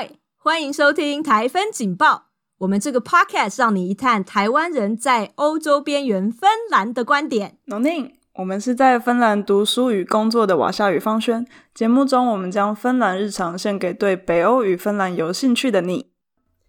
[0.00, 2.28] 会，欢迎收听台风警报。
[2.58, 7.58] 我们这个 podcast 让你一探台湾人在欧洲边缘芬兰的观点。
[7.66, 11.46] n n，我们是在芬兰读书与工作的瓦夏与方轩。
[11.74, 16.06] 节目中，我们将芬兰日常献给对北欧与芬兰有兴趣的你。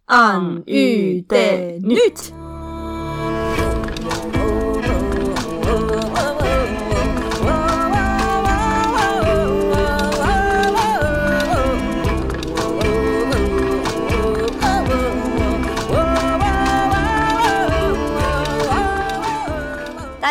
[0.07, 2.40] On y det nyt。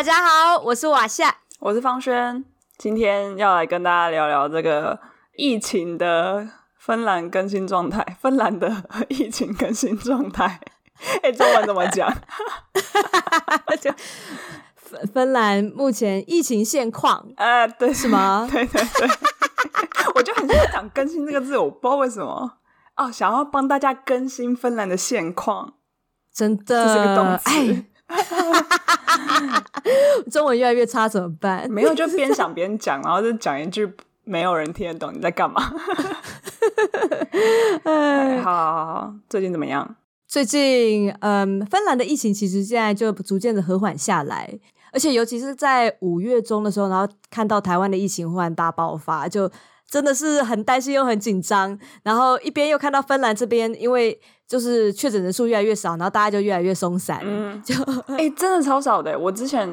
[0.00, 2.42] 大家好，我是瓦夏，我是方轩，
[2.78, 4.98] 今天要来跟大家聊聊这个
[5.36, 8.02] 疫情的芬兰更新状态。
[8.18, 10.58] 芬兰的疫情更新状态，
[11.20, 12.10] 哎、欸，中文怎么讲？
[13.78, 13.92] 就
[14.74, 18.48] 芬芬兰目前疫情现况，呃，对，是吗？
[18.50, 19.08] 对对对，
[20.14, 22.50] 我就很想讲更新这个字，我不知道为什么
[22.96, 25.74] 哦，想要帮大家更新芬兰的现况，
[26.32, 27.84] 真的，这是个动词。
[30.30, 31.70] 中文越来越差怎么办？
[31.70, 33.92] 没有，就边想边讲，然后就讲一句
[34.24, 35.62] 没有人听得懂你在干嘛。
[37.84, 39.96] 哎，好好好，最近怎么样？
[40.28, 44.58] 最近，嗯，芬兰的疫情其实现在就逐渐的和缓下来，
[44.92, 49.50] 而且尤其是在五月中的时候，然后看到台湾的疫情忽然大爆发，就
[49.90, 51.78] 真的是很担心又很紧张。
[52.02, 57.20] 然后一边又看到芬兰这边，因为就是确诊人数越来越少，然后大家就越来越松散。
[57.22, 57.74] 嗯，就
[58.14, 59.18] 哎、欸，真的超少的。
[59.18, 59.68] 我之前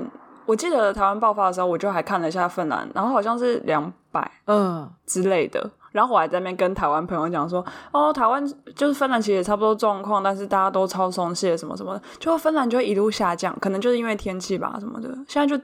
[0.45, 5.69] 我记得台湾爆发的时候，我就还看了一下芬兰，然后好像是两百嗯之类的。
[5.93, 8.45] 然后我还在那边跟台湾朋友讲说，哦，台湾
[8.75, 15.09] 就是芬兰其实也差不多状况，但是大家都超松懈什么什么的，就芬兰就会一路下降，可能就是因为天气吧什么的。
[15.27, 15.59] 现在就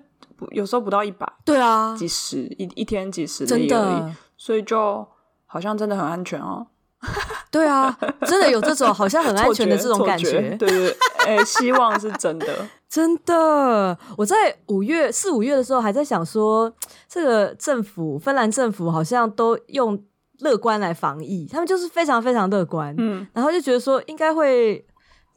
[0.49, 5.07] 有时候不到一百，对啊，几十一一天几十例而已，真的，所以就
[5.45, 6.67] 好像真的很安全哦。
[7.49, 13.97] 对啊，真的有这种好像很安全的这种感觉，觉对对，哎、欸，希望是真的， 真的。
[14.17, 14.35] 我在
[14.67, 16.73] 五月四五月的时候还在想说，
[17.07, 19.97] 这个政府，芬兰政府好像都用
[20.39, 24.85] 乐观来防疫，他们就是非常非常乐观，嗯，然后就觉得说应该会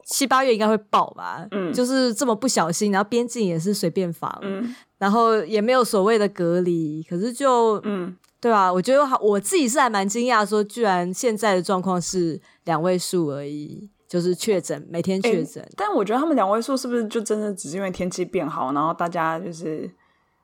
[0.05, 8.17] 七八月应该会爆吧，嗯，就是这么不小心，然后边境也是随便防，嗯，然后也没有所谓的隔离，可是就嗯。
[8.47, 15.67] 对啊，我觉得好，我自己是还蛮惊讶，说居然现在的状况是两位数而已，就是确诊每天确诊。
[15.75, 19.91] 但我觉得他们两位数是不是就真的只是因为天气变好，然后大家就是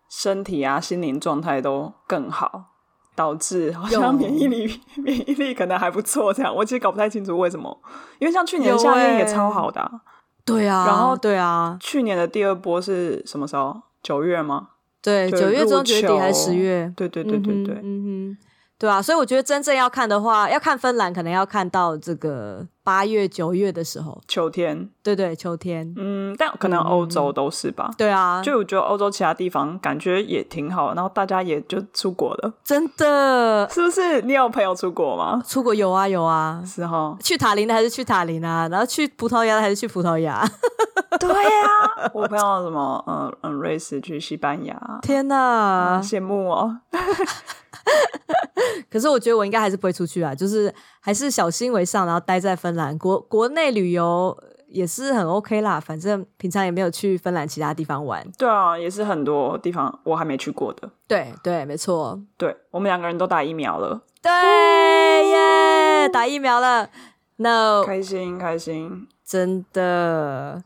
[0.09, 2.71] 身体啊、心灵状态都更好，
[3.15, 6.53] 导致好像免疫力 免疫力可能还不错这样。
[6.53, 7.81] 我其实搞不太清楚为什么，
[8.19, 9.99] 因为像去年夏天也超好的、啊欸，
[10.43, 13.81] 对啊，然后对啊，去年的第二波是什么时候？
[14.03, 14.67] 九月吗？
[15.03, 16.91] 对，九月中九月底还是十月？
[16.95, 18.37] 对对对对对，嗯哼，
[18.83, 24.89] 对啊，所以我觉得真正要看的话，要看芬兰，可能要看到这个八月九月的时候，秋天。
[25.01, 25.93] 对对，秋天。
[25.95, 27.89] 嗯，但可能欧洲都是吧？
[27.97, 32.53] 对啊，就我觉得欧洲其他地方感觉也挺好，然后大家也就出国了。
[32.61, 34.21] 真的，是不是？
[34.23, 35.41] 你有朋友出国吗？
[35.47, 37.15] 出国有啊有啊，是哈。
[37.21, 38.67] 去塔林的还是去塔林啊？
[38.67, 40.45] 然后去葡萄牙的还是去葡萄牙？
[41.21, 41.67] 对呀、
[42.03, 46.79] 啊，我朋友什么，嗯嗯，瑞士去西班牙，天哪，羡、嗯、慕哦。
[48.89, 55.79] 可是我觉得我应该还是不会出去啊，就是还是小心为上，然后待在芬兰国国内旅游也是很 OK 啦。
[55.79, 58.25] 反正平常也没有去芬兰其他地方玩。
[58.37, 60.89] 对啊，也是很多地方我还没去过的。
[61.07, 62.19] 对对，没错。
[62.37, 64.01] 对，我们两个人都打疫苗了。
[64.21, 66.89] 对耶，打疫苗了。
[67.37, 70.63] No，开心开心，真的。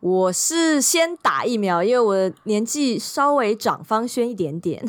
[0.00, 4.84] 我是先打疫苗，因为我年纪稍微长方轩一点点。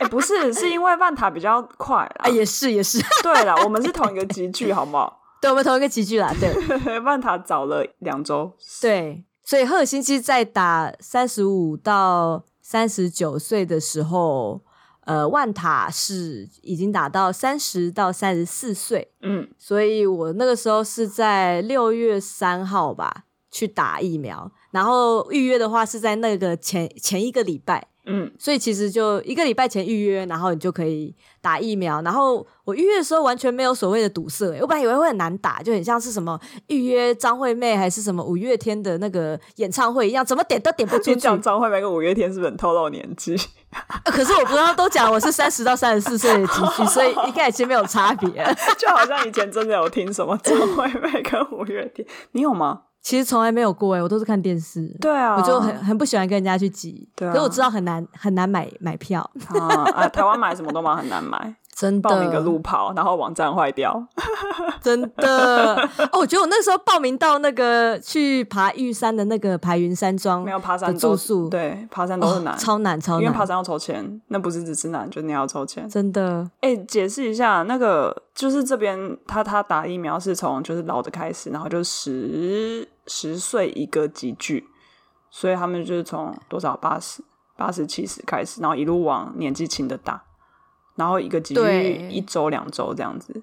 [0.00, 2.28] 哎、欸，不是，是因为万塔比较快啊。
[2.28, 2.98] 也是也是。
[3.22, 5.20] 对了，我们是同一个集聚，好不好？
[5.40, 6.34] 对，我们同一个集聚啦。
[6.40, 8.52] 对，万塔早了两周。
[8.80, 14.60] 对，所以赫尔辛基在打三十五到三十九岁的时候，
[15.04, 19.12] 呃，万塔是已经打到三十到三十四岁。
[19.22, 23.24] 嗯，所以我那个时候是在六月三号吧。
[23.52, 32.00] 去打疫苗，然后预约的话是在那个前前一个礼拜，嗯，所以其实就一个礼拜前预约，然后你就可以打疫苗。
[32.02, 41.16] 然后我预约的时候完全没有所谓的堵塞，我本来以为会很难打，就很像是什么预约张惠妹还是什么五月天的那个演唱会一样，怎么点都点不出去。
[41.16, 43.36] 讲张惠妹跟五月天是不是很透露年纪？
[44.04, 48.28] 可是我不知道，都讲我是三十到三十四岁的级距， 所以应该已经没有差别。
[48.76, 52.80] 就好像以前真的有听什么张惠妹跟五月天，你有吗？
[53.02, 54.86] 其实从来没有过哎，我都是看电视。
[55.00, 57.08] 对啊，我就很很不喜欢跟人家去挤。
[57.16, 59.20] 对啊，可是我知道很难很难买买票。
[59.48, 61.54] 啊，啊，台湾买什么都蛮很难买。
[61.80, 62.10] 真的。
[62.10, 64.06] 报名个路跑，然后网站坏掉，
[64.82, 65.76] 真的。
[66.12, 66.20] 哦。
[66.20, 76.46] 我觉得我那时候报名到那个去爬玉山的那个排云山庄，没有爬山住宿，对，爬山都是难，哦、超难超难，因为爬山要筹钱，那不是只是难，就你要筹钱，真的。
[76.60, 84.68] 哎、欸，解释一下，那个就是这边他他打疫苗是从就是老的开始，然后就十十岁一个集聚，
[85.30, 87.24] 所以他们就是从多少八十
[87.56, 90.22] 八十七十开始，然后一路往年纪轻的打。
[91.00, 93.42] 然后一个集聚一周两周这样子，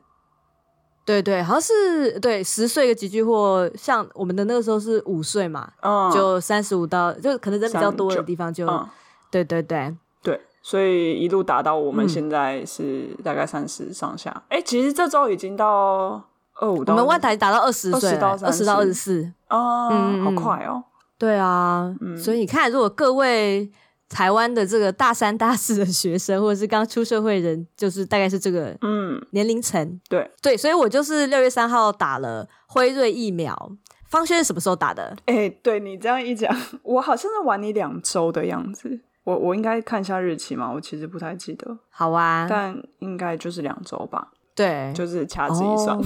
[1.03, 8.87] 对对，好像是对十岁一个级距，或像我们的那个时候是五岁嘛，嗯，就三十五到就可能人比较多的地方就，嗯、
[9.31, 14.29] 对对对对，所以一路打到我们现在是大概三十上下。
[14.49, 16.21] 哎、嗯，其实这周已经到
[16.59, 20.83] 二五，我们万台打到二十岁，二十到二十四，哦，嗯，好快哦。
[21.17, 23.71] 对啊，嗯、所以你看，如果各位。
[24.09, 29.81] 台湾的这个大三、大四的学生， 或者是刚出社会的人，就是大概是这个嗯年龄层。
[29.81, 33.71] 嗯、对对，所以我就是六月三号打了辉瑞疫苗。
[34.07, 35.13] 方轩是什么时候打的？
[35.25, 39.01] 哎、欸，对你这样一讲， 我好像是晚你两周的样子。
[39.25, 40.71] 我我应该看一下日期嘛？
[40.71, 41.77] 我其实不太记得。
[41.89, 44.29] 好啊，但应该就是两周吧。
[44.57, 45.95] 对，就是掐指一算。
[45.95, 46.05] Oh.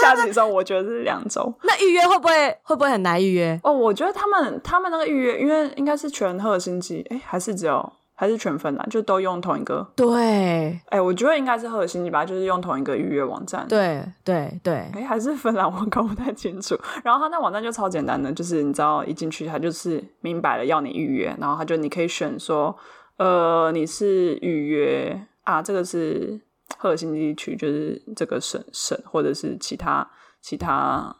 [0.00, 3.58] 下几周我觉得是两周，那预约会不会会不会很难预约？
[3.64, 9.86] 哦，我觉得他们他们那个预约，因为应该是全赫尔辛基，哎，还是只有还是全芬兰，就都用同一个。
[9.96, 13.66] 对，哎，我觉得应该是赫尔辛基吧，就是用同一个预约网站。
[13.66, 16.78] 对对对，哎，还是芬兰，我搞不太清楚。
[17.02, 22.76] 然后他那网站就超简单的，就是你知道一进去，他就是明白了要你预约，然后他就你可以选说，
[23.16, 26.40] 呃，你是预约啊，这个是。
[26.78, 30.06] 赫尔辛基区就是这个省省，或者是其他
[30.40, 31.14] 其他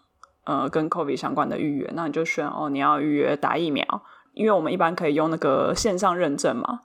[0.45, 3.85] 呃跟 COVID 相关的预约，那你就选哦，你要预约打疫苗，
[4.33, 6.81] 因为我们一般可以用那个线上认证嘛，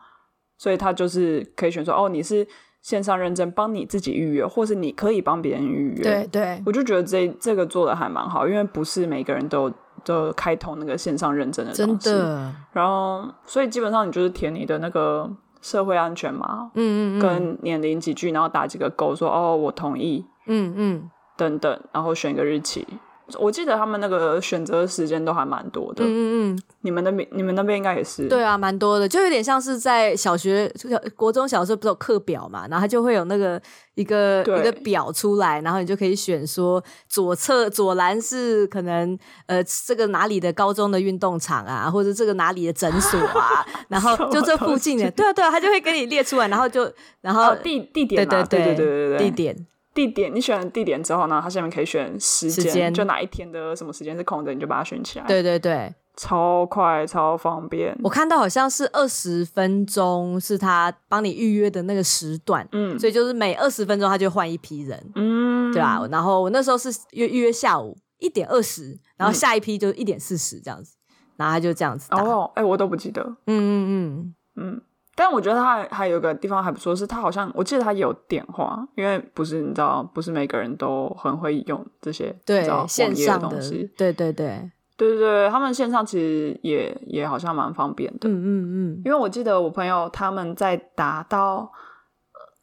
[0.57, 2.45] 所以他就是可以选说哦，你是
[2.81, 6.03] 线上认证，帮你自己预约，或是你可以帮别人预约。
[6.03, 9.71] 对对，我就觉得这这个做的还蛮好，因为不是每个人都
[10.03, 12.53] 都开通那个线上认证的东西，真的。
[12.73, 15.31] 然后，所以基本上你就是填你的那个。
[15.61, 22.87] 社会安全嘛，嗯嗯，跟年龄几句，然后打几个勾，说哦，我同意，嗯嗯，等等，然后选个日期。
[23.37, 30.71] 我记得他们那个选择时间都还蛮多的，嗯嗯，你们那边你们那边应该也是，对啊，蛮多的，就有点像是在小学、
[31.15, 33.61] 国中小时候不是有课表嘛，然后他就会有那个
[33.95, 39.17] 一个一个表出来，然后你就可以选说左侧左栏是可能
[39.47, 46.91] 呃这个哪里的高中的运动场啊，或者这个哪里的诊所啊， 然后就这附近的，对啊对啊，他就会给你列出来，然后就
[47.21, 49.17] 然后地地点，对对对对对对。
[49.17, 49.67] 地点。
[49.93, 55.25] 地点，你选了地点之后呢，它下面可以选时间，就哪一天的什么时间是空的，你就把它选起来。
[55.25, 57.97] 对对对，超快超方便。
[58.03, 66.05] 我看到好像是二十分钟是他帮你预约的那个时段，嗯，所以就是每二十分钟他就换一批人，嗯，对吧？
[66.11, 70.95] 然后我那时候是约预约下午一点二十，然后下一批就一点四十这样子，
[71.35, 72.07] 然后他就这样子。
[72.11, 73.21] 哦，哎，我都不记得。
[73.47, 74.81] 嗯嗯嗯嗯。
[75.19, 83.91] 但我觉得他还，还有个地方还不错，是他好像我记得他也有电话，因为不是你知道，不是每个人都很会用这些对线上的东西。
[83.97, 88.29] 对对对对对对，他们线上其实也也好像蛮方便的。
[88.29, 91.69] 嗯嗯嗯，因为我记得我朋友他们在达到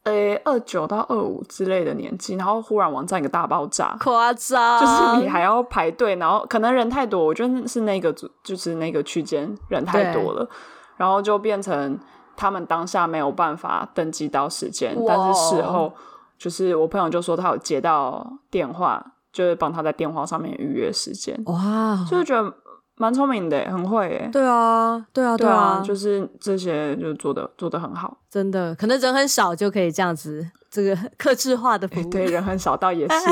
[0.05, 10.49] 呃二九到二五之类的年纪，然后忽然网站一个大爆炸，夸张，就是你还要排队，然后可能人太多，我觉得是那个组就是那个区间人太多了，
[10.97, 11.99] 然后就变成。
[12.37, 15.93] 他们当下没有办法登记到时间，但是事后
[16.39, 21.35] 就是我朋友就说他有接到电话，就是帮他在电话上面预约时间。
[21.47, 22.53] 哇，就是觉得
[22.97, 24.29] 蛮聪明的，很会耶。
[24.33, 32.09] 对啊，对啊，对啊，就是这些就做的做的很好，真的，可能人很少就可以这样子，这个客制化的服务。
[32.13, 33.27] 对，人很少倒也是，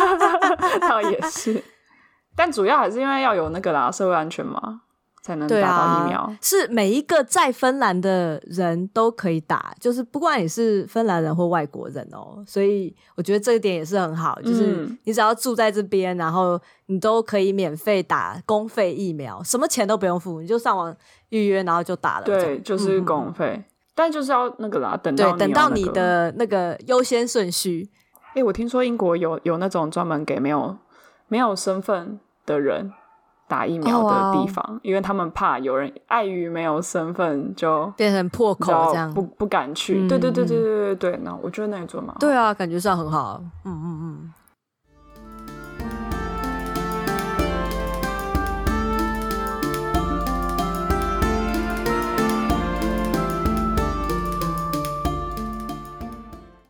[0.88, 1.62] 倒也是，
[2.34, 4.82] 但主要还是因为要有那个啦，社会安全嘛。
[5.22, 6.20] 才能打到疫苗。
[6.20, 20.94] 啊，是每一个在芬兰的人都可以打，就是不管你是芬兰人或外国人哦，所以我觉得这一点也是很好，就是你只要住在这边，然后你都可以免费打公费疫苗，什么钱都不用付，你就上网
[21.30, 22.24] 预约，然后就打了。
[22.24, 27.88] 对，就是公费，嗯，但就是要那个啦，等到，那个，对，等到你的那个优先顺序。
[28.34, 30.76] 哎，我听说英国有有那种专门给没有
[31.28, 32.92] 没有身份的人。
[33.48, 34.80] 打疫苗的地方，oh, wow.
[34.82, 40.00] 因为他们怕有人碍于没有身份就变成破口这样，不不敢去。
[40.00, 42.14] 嗯、对对对对对对对，那我觉得那也做嘛。
[42.20, 43.40] 对啊，感觉上很好。
[43.64, 44.32] 嗯嗯嗯。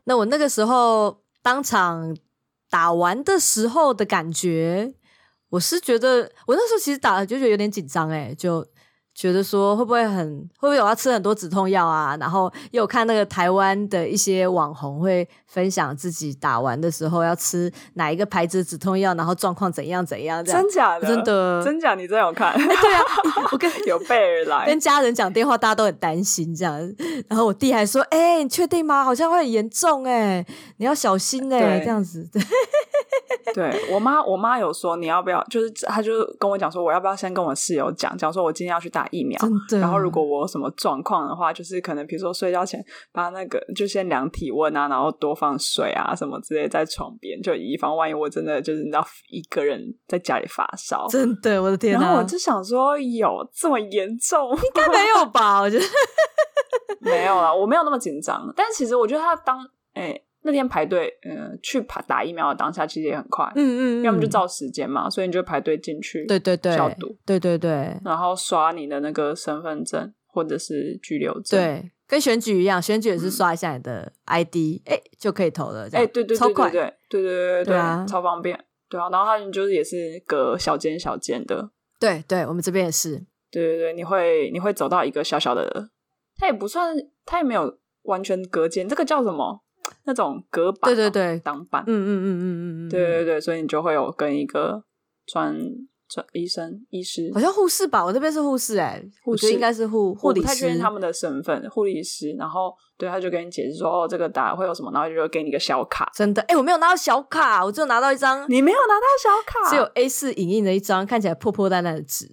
[0.04, 2.16] 那我那个时候当场
[2.70, 4.94] 打完的时候的感觉，
[5.50, 8.66] 我是觉得我那时候其实打了就觉得有点紧张诶，就。
[9.18, 12.16] 觉得说会不会很会不会有要吃很多止痛药啊？
[12.20, 20.62] 然后又有看那个台湾的一些网红会分享自己打完的时候要吃哪一个牌子止痛药，然后状况怎样怎样这样。
[20.62, 21.08] 真假的？
[21.08, 21.64] 真的？
[21.64, 21.96] 真假？
[21.96, 22.52] 你真有看？
[22.52, 23.02] 欸、对啊，
[23.50, 26.78] 我跟有备而来，跟家人讲电话，大家都很担心这样。
[27.26, 29.02] 然后我弟还说：“哎、欸，你确定吗？
[29.02, 30.46] 好像会很严重哎，
[30.76, 32.24] 你要小心哎，这样子。
[32.32, 32.44] ”对。
[33.54, 39.38] 对我妈，我妈有说你要不要，就是她就跟我讲说，我要不要先跟我室友讲，讲说我今天要去打疫苗，
[39.80, 52.00] 然后如果我有什么状况的话，就是可能比如说睡觉前把那个就先量体温啊，然后多放水啊什么之类在床边，就以防万一我真的就是你知道一个人在家里发烧，真的我的天哪！
[52.00, 54.50] 然后我就想说有这么严重？
[54.50, 55.60] 应该没有吧？
[55.60, 55.84] 我觉得
[57.00, 59.58] 没有啦，我没有那么紧张，但其实我觉得他当
[59.94, 60.02] 哎。
[60.02, 81.68] 欸那天排队，嗯、呃，去排打疫苗的当下其实也很快，嗯嗯，要么就照时间嘛，所以你就排队进去，对对对，消毒，对对对，然后刷你的那个身份证或者是居留证，对，跟选举一样，选举也是刷一下你的 ID，哎、嗯，就可以投了，哎，对对对，超快，对对对对对啊，超方便，对啊，然后他们就是也是隔小间小间的，
[81.98, 83.18] 对对，我们这边也是，
[83.50, 85.90] 对对对，你会你会走到一个小小的，
[86.36, 89.64] 它也不算，它也没有完全隔间，这个叫什么？
[90.08, 94.82] 那种隔板，对对对，挡板，嗯嗯嗯嗯嗯嗯，对对对，所以你就会有跟一个
[95.26, 95.54] 专
[96.08, 112.26] 专医生、医师，好像护士吧，我这边是护士哎，护士应该是护护理师，不太确定他们的身份，护理师，然后对，他就跟你解释说，哦，这个打会有什么，然后就给你个小卡，真的，哎，我没有拿到小卡，我只有拿到一张，你没有拿到小卡，只有 A 四影印的一张，看起来破破烂烂的纸，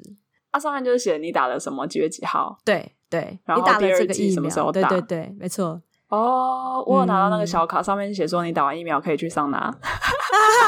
[0.54, 5.82] 它上面就是写你打了什么几月几号，对对，然后你打了这个疫苗什么时候打，对对对，没错。
[6.16, 9.74] 哦，我有拿到那个小卡，上面写说你打完疫苗可以去桑拿。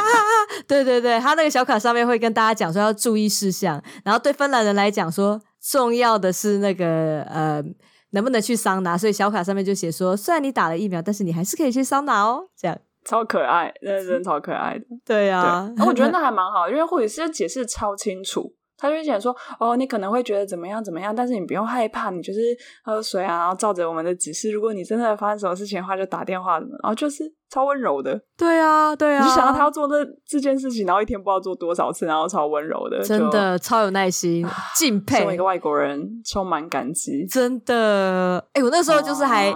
[0.68, 7.64] 对对对，他那个小卡上面会跟大家讲说要注意事项，然后对芬兰人来讲说重要的是那个呃
[8.12, 14.86] 能不能去桑拿，所以小卡上面就写说虽然你打了疫苗，但是你还是可以去桑拿哦，这样超可爱，那人超可爱的。
[15.06, 15.40] 对呀、
[15.78, 18.54] 啊，我觉得那还蛮好，因为护理师解释超清楚。
[18.78, 22.40] 他就讲说，哦，你可能会觉得怎么样怎么样，但是你不用害怕，你就是
[22.84, 24.52] 喝水啊，然后照着我们的指示。
[24.52, 28.22] 如果你真的发生什么事情的话，就打电话，然后就是超温柔的。
[28.38, 29.96] 对啊，对啊，你就想到他要做这
[30.28, 35.18] 这件事情，然后一天不知道做多少次，然后超温柔的，真的超有耐心，敬佩。
[35.18, 37.26] 作为一个外国人，充满感激。
[37.26, 39.52] 真的，哎，我那时候就是还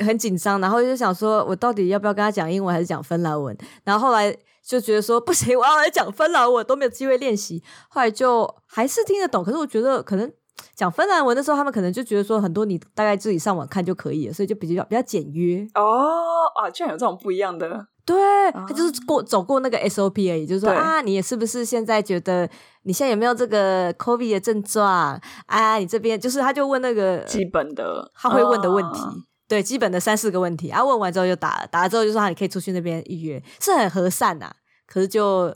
[0.00, 4.36] 很紧张，然后就想说我到底要不要跟他讲英文还是讲芬兰文，然后后来。
[4.66, 7.62] 就觉得说不行，我要来讲芬兰文，都没有机会练习。
[7.88, 10.32] 后来就还是听得懂，可是我觉得可能
[10.74, 15.66] 讲芬兰文的时候，他们可能就觉得说很多你大概自己上网看就可以了，所以就比较比较简约。
[15.74, 16.08] 哦
[16.56, 17.86] 啊，居然有这种不一样的。
[18.06, 18.16] 对，
[18.52, 22.48] 他就是过走过那个 SOP 而已，就是说啊，你是不是现在觉得
[22.82, 25.76] 你现在有没有这个 COVID 的症状啊？
[25.76, 29.00] 你这边就是他就问那个基本的，他会问的问题。
[29.44, 34.56] 哦对，基本的三四个问题，啊，问完之后就打了，打了之后就说你可以出去那边预约，是很和善呐、啊。
[34.86, 35.54] 可是就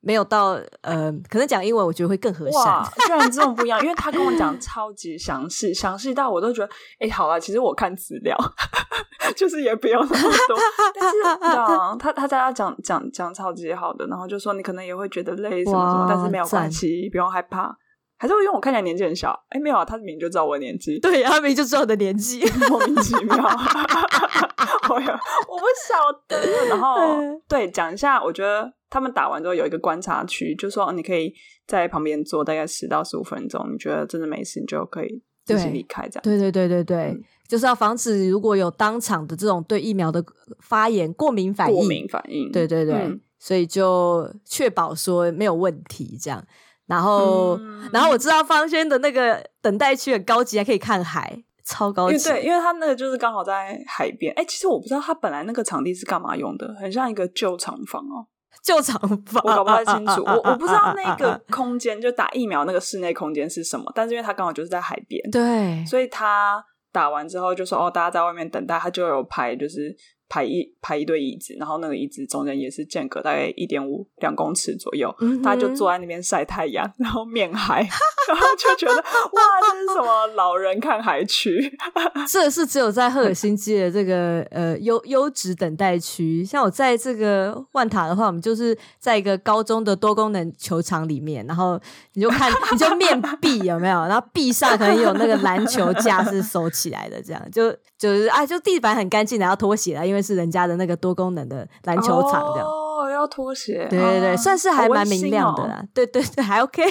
[0.00, 2.62] 没有到，呃，可能讲英文我觉得会更和善。
[2.62, 8.36] 哇，居然这种不一样，因为他跟我讲 超级详细，详细到我都觉得，哎，好了，其实我看资料，
[9.36, 10.58] 就是也不用那么多。
[10.94, 11.22] 但是，
[11.58, 17.76] 啊、他他在他讲讲讲超级好的，然后就说你可能也会觉得累什么什么，但是没有关系，不用害怕。
[18.16, 22.40] 还是因为我看起来年纪很小，哎，没有啊，他明明就知道我的年纪，对，他明明就知道我的年纪，
[22.70, 23.36] 莫名其妙，
[24.88, 25.94] 我 我不晓
[26.28, 26.66] 得。
[26.68, 31.34] 然后对，讲一下，我觉得他们打完之后有一个观察区，就说你可以
[31.66, 36.08] 在旁边坐大概十到十五分钟，你觉得真的没事，你就可以自己离开。
[36.08, 40.24] 这样，对对对对对，嗯、就是要防止如果有当场的这种对疫苗的
[40.60, 46.42] 发炎、过敏反应、过敏反应，对对对，嗯、所以就确保说没有问题，这样。
[46.86, 52.28] 然后，嗯、然后我知道方轩的那个等待区很高级，还可以看海，超高级。
[52.28, 54.32] 对，因为他那个就是刚好在海边。
[54.36, 58.26] 哎，其实我不知道他本来那个场地是干嘛用的，很像一个旧厂房哦。
[58.62, 60.22] 旧厂房，我搞不太清楚。
[60.24, 69.94] 我 我不知道那个空间就打疫苗那个室内空间是什么，但是因为他刚好就是在海边，对，所以他打完之后就说：“哦，大家在外面等待。”他就有拍就是。
[70.34, 77.80] 排一排一堆椅子，然后那个椅子中间也是间隔大概一点五两公尺左右，嗯、哼他就坐在那边晒太阳，然后面海，
[78.26, 81.72] 然后就觉得哇，这是什么老人看海区？
[82.28, 86.44] 这是只有在赫尔辛基的这个呃优优质等待区。
[86.44, 91.80] 像我在这个万塔的话，我们就是在一个高中的多功能球场里面，然后
[92.14, 94.00] 你就看你就面壁有没有？
[94.06, 100.23] 然后壁上可能有那个篮球架是收起来的，这样就就是啊，就地板很干净，然后拖鞋啊，因为。
[100.24, 102.66] 识人家的那个多功能的篮球场这样。
[102.66, 103.86] 哦，要拖鞋。
[103.90, 105.80] 对对对，啊、算是还蛮明亮的啦。
[105.82, 106.82] 哦、对对对，还 OK。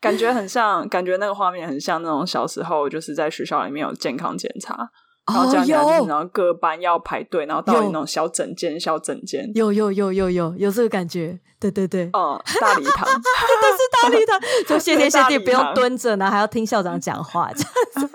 [0.00, 4.90] 感觉很像，感觉那个画面很像那种小时候就是在学校里面有健康检查。
[5.26, 18.08] 然后这样讲，就是然后各班要排队，然后到那种小整间、小整间，有有有有有有这个感觉，对对对，嗯，大礼堂， 真的是大礼堂， 就谢天谢地不用蹲着，然后还要听校长讲话，这样子，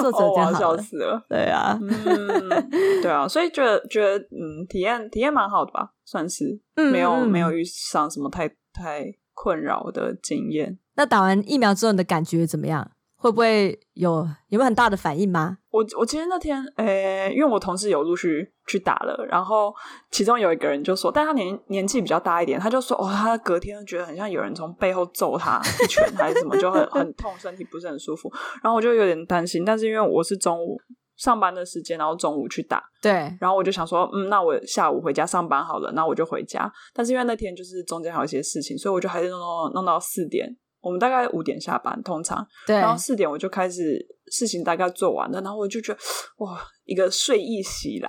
[0.00, 2.70] 坐坐着就好，笑死了，对啊，嗯，
[3.02, 10.78] 对啊，所以觉得觉得嗯，体验体验蛮好的吧，算是，没有没有遇上什么太太困扰的经验。
[10.96, 12.92] 那打完疫苗之后你的感觉怎么样？
[13.24, 14.16] 会不会有
[14.50, 15.56] 有没有很大的反应吗？
[15.70, 19.74] 我我其实那天，诶、欸，因为我同事有陆续去打了，然后
[20.10, 28.30] 其中有一个人就说，但他年年纪比较大一点，他就说，哦，他隔天觉得很像有人从背后揍他 一拳还是什么，就很很痛，身体不是很舒服。
[28.62, 30.78] 然后我就有点担心，但是因为我是中午
[31.16, 36.70] 上班的时间，然后中午去打，对，然后我就想说，嗯，那我下午回家上班好了，那我就回家。
[36.92, 40.54] 但是因为那天就是中间还有一些事情，所以我就还是弄弄弄到四点。
[40.84, 43.98] 我们大概五点下班，通常，对，然后四点我就开始
[44.30, 45.98] 事情大概做完了，然后我就觉得
[46.38, 48.08] 哇，一个睡意袭来，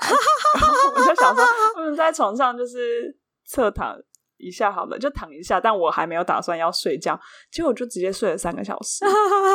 [0.59, 1.43] 然后我就想说，
[1.77, 3.15] 嗯，在床上就是
[3.47, 3.95] 侧躺
[4.37, 7.17] 一下好了，就躺一下，但我还没有打算要睡觉，
[7.49, 9.05] 结果我就直接睡了三个小时，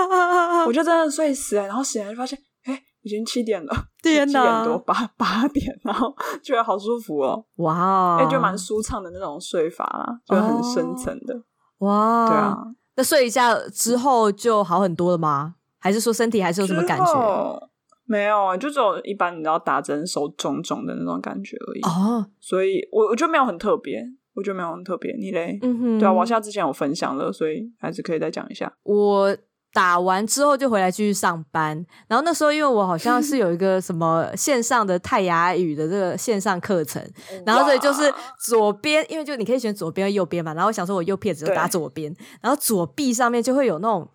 [0.67, 11.35] 我就真的睡死了，然后醒来就发现，哎，已经七点了，天哪，七点多八八点，然后觉得好舒服哦，哇，哎，就蛮舒畅的那种睡法啦，就很深层的，
[11.81, 12.57] 哇，对啊。
[13.01, 15.55] 那睡一下之后就好很多了吗？
[15.79, 17.71] 还是说身体还是有什么感觉？
[18.05, 21.81] 没有啊，就只有一般你知道打针手肿肿的那种感觉而已。
[21.81, 24.05] 哦，所以我我觉得没有很特别，
[24.35, 25.17] 我觉得没有很特别。
[25.17, 25.59] 你嘞？
[25.63, 28.71] 嗯哼，对啊，往下之前有分享了，所以还是可以再讲一下。
[28.83, 29.35] 我。
[29.73, 37.03] 打完之后就回来继续上班，然后那时候因为我好像是有一个什么线上的泰雅语的这个线上课程，
[37.47, 44.09] 然后所以就是左边，因为就你可以选左边和右边嘛，然后我想说我右撇子就打左边，然后左臂上面就会有那种。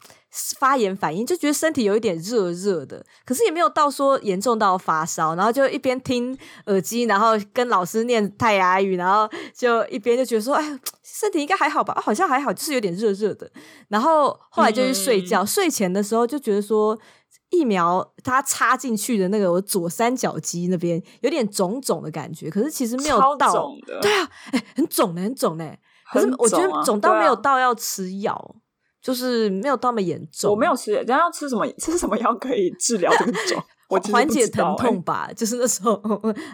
[0.58, 11.98] 发炎反应就觉得身体有一点热热的，可是也没有到说严重到发烧，然后就一边听耳机，然后跟老师念泰雅语，然后就一边就觉得说，哎， 身体应该还好吧？
[12.04, 13.50] 好像还好，就是有点热热的。
[13.88, 17.00] 然后后来就去睡觉，嗯、睡前的时候就觉得说，
[17.52, 23.72] 疫苗它插进去的那个我左三角肌那边有点肿肿的感觉，可是其实没有到，
[24.02, 25.78] 对啊，哎，很肿的，很肿的，
[26.12, 28.56] 可是我觉得肿到没有到要吃药。
[29.06, 31.64] 就是没有那么严重，我没有吃，人家要吃什么？
[31.78, 33.64] 吃什么药可以治疗这个 肿？
[33.88, 35.94] 我缓解疼痛吧，就是那时候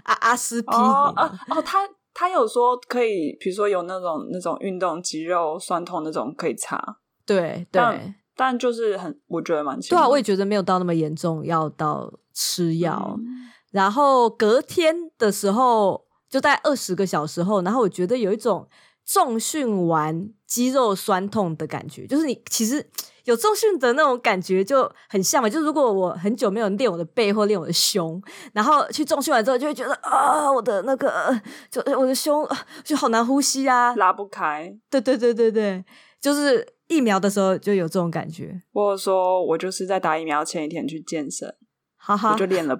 [0.03, 1.13] 阿阿司匹林哦，
[1.47, 1.79] 哦，他
[2.13, 6.77] 他有说可以，比如说有那种那种运动肌肉酸痛那种可以擦，
[7.25, 13.25] 对对，但，但就是很我觉得蛮对啊，我也觉得没有到那么严重，要到吃药，嗯、
[13.71, 18.67] 然后隔天的时候就在二十个小时后，然后我觉得有一种。
[19.05, 22.85] 重训完肌肉酸痛的感觉，就是你其实
[23.25, 25.49] 有重训的那种感觉就很像嘛。
[25.49, 28.21] 就如果我很久没有练我的背或练我的胸，
[28.53, 32.47] 然后去重训完之后，就会觉得啊，我的那个就我的胸
[32.83, 34.73] 就好难呼吸啊，拉不开。
[34.89, 35.83] 对对对对对，
[36.21, 38.61] 就是疫苗的时候就有这种感觉。
[38.71, 41.53] 或者说我就是在打疫苗前一天去健身，
[41.97, 42.79] 哈哈，我就练了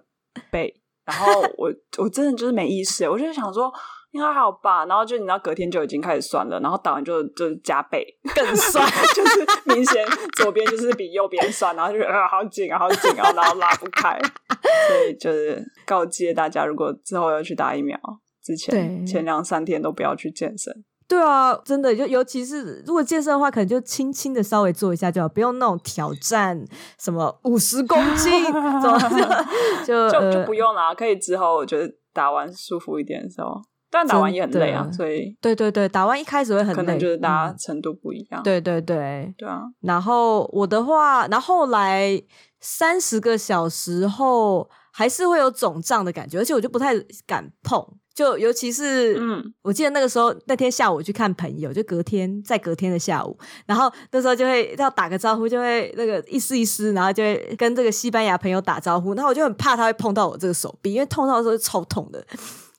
[0.50, 3.72] 背，然后我我真的就是没意识，我就想说。
[4.12, 17.98] 应该还好吧，然后就你知道隔天就已经开始酸了，然后打完就就加倍更酸， 就是明显左边就是比右边酸，然后就啊好紧啊好紧啊，然后拉不开，所以就是告诫大家，如果之后要去打疫苗
[18.44, 20.84] 之前，前两三天都不要去健身。
[21.08, 26.62] 对啊，真的就尤其是如果健身的话，可能就轻轻的稍微做一下就好，不用那种挑战
[26.98, 28.32] 什么五十公斤，
[29.86, 33.62] 就就就不用啦，可以之后我觉得打完舒服一点的时候。
[33.92, 38.42] 但打完也很累啊，所以对对对，打完一开始会很累，可能就是大家程度不一样。
[38.42, 39.64] 对对对，对啊。
[39.82, 42.22] 然后我的话，然后后来
[42.62, 62.26] 三十个小时后还是会有肿胀的感觉，而且我就不太敢碰，就尤其是嗯，我记得那个时候那天下午我去看朋友，就隔天在隔天的下午，然后那时候就会要打个招呼，就会那个意思意思，然后就会跟这个西班牙朋友打招呼，然后我就很怕他会碰到我这个手臂，因为痛到的时候超痛的。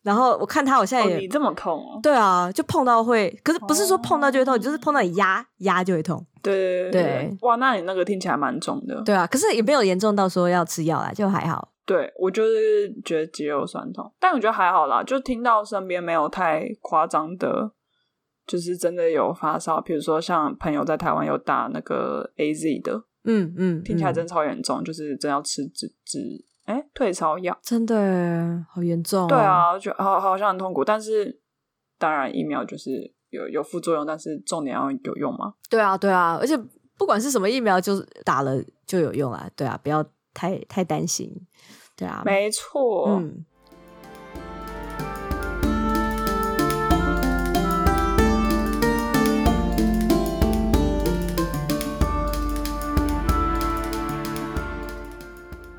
[0.03, 2.01] 然后我看他好像也、哦、你这么痛哦？
[2.03, 6.25] 对啊，就碰到会，可是不是说碰到就会痛，哦、就是碰到你压压就会痛。
[6.43, 9.01] 对对对，哇，那你那个听起来蛮重的。
[9.05, 11.69] 对啊，可是也没有严重到说要吃药啦，就还好。
[11.87, 17.73] 对，我就是觉得肌肉酸痛，但我觉得还好啦，就听到身边没有太夸张的，
[18.47, 26.45] 就是真的有发烧，比如说像朋友在台湾有打那个 AZ 的，嗯嗯，听起来真的超严重，就是真要吃止止。
[26.73, 29.29] 哎退烧药，真的好严重。
[29.29, 31.41] 对啊，就好好像很痛苦，但是
[31.99, 35.55] 当然疫苗就是有有副作用，但是重点要有用吗。
[35.69, 36.57] 对啊，对啊，而且
[36.97, 39.49] 不管是什么疫苗，就是打了就有用啊。
[39.55, 41.31] 对啊，不要太太担心。
[41.97, 43.09] 对啊，没错。
[43.11, 43.45] 嗯。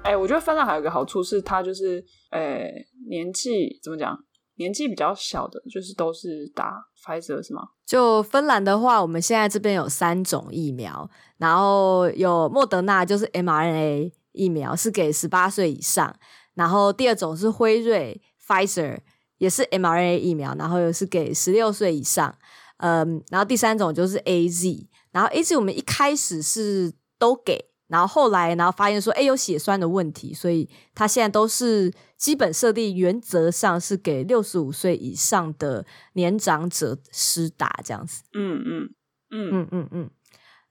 [0.03, 2.69] 哎，我觉得芬兰还有一个好处是，它就是，呃，
[3.09, 4.17] 年纪怎么讲？
[4.55, 7.63] 年纪比较小的，就是都是打 Pfizer 是吗？
[7.85, 16.13] 就芬兰的话，我们现在这边有三种疫苗，然后有莫德纳，就是 mRNA 疫苗，是给十八岁以上；
[16.53, 18.99] 然后第二种是辉瑞 Pfizer，
[19.37, 22.35] 也是 mRNA 疫苗，然后又是给十六岁以上。
[22.77, 27.72] 嗯，然后第三种就是 AZ，然后 AZ 我们一开始是都给。
[27.87, 38.23] 然后后来，然后发现说，哎，有血栓的问题，所以他现在都是基本设定，原则上是给六十五岁以上的年长者施打这样子。
[38.33, 38.89] 嗯嗯
[39.31, 40.09] 嗯嗯嗯嗯。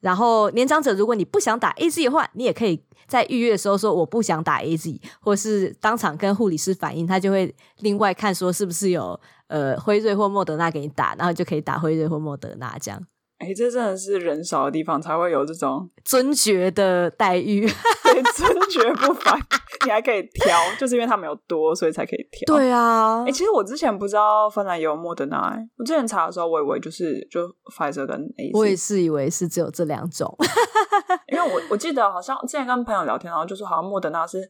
[0.01, 13.01] 然后年长者，如果你不想打 AZ 的话，你也可以在预约的时候说我不想打 AZ，或是当场跟护理师反映，他就会另外看说是不是有呃辉瑞或莫德纳给你打，然后就可以打辉瑞或莫德纳这样。
[13.42, 17.66] 哎，这真的是人少的地方才会有这种尊爵的待遇，
[18.05, 19.37] 对，尊爵不凡，
[19.85, 22.55] 你还可以挑，就是因为他们有多，所以才可以挑。
[22.57, 30.33] 对啊，哎，其实我之前不知道芬兰有莫德纳，我之前查的时候，我以为就是就 Pfizer 跟 AZ，我也是以为是只有这两种，
[31.33, 34.48] 因为我我记得好像之前跟朋友聊天，然后就说好像莫德纳是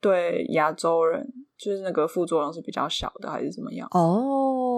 [0.00, 1.22] 对亚洲人，
[1.58, 3.86] 就是那个副作用是比较小的，还是怎么样？
[3.90, 4.71] 哦。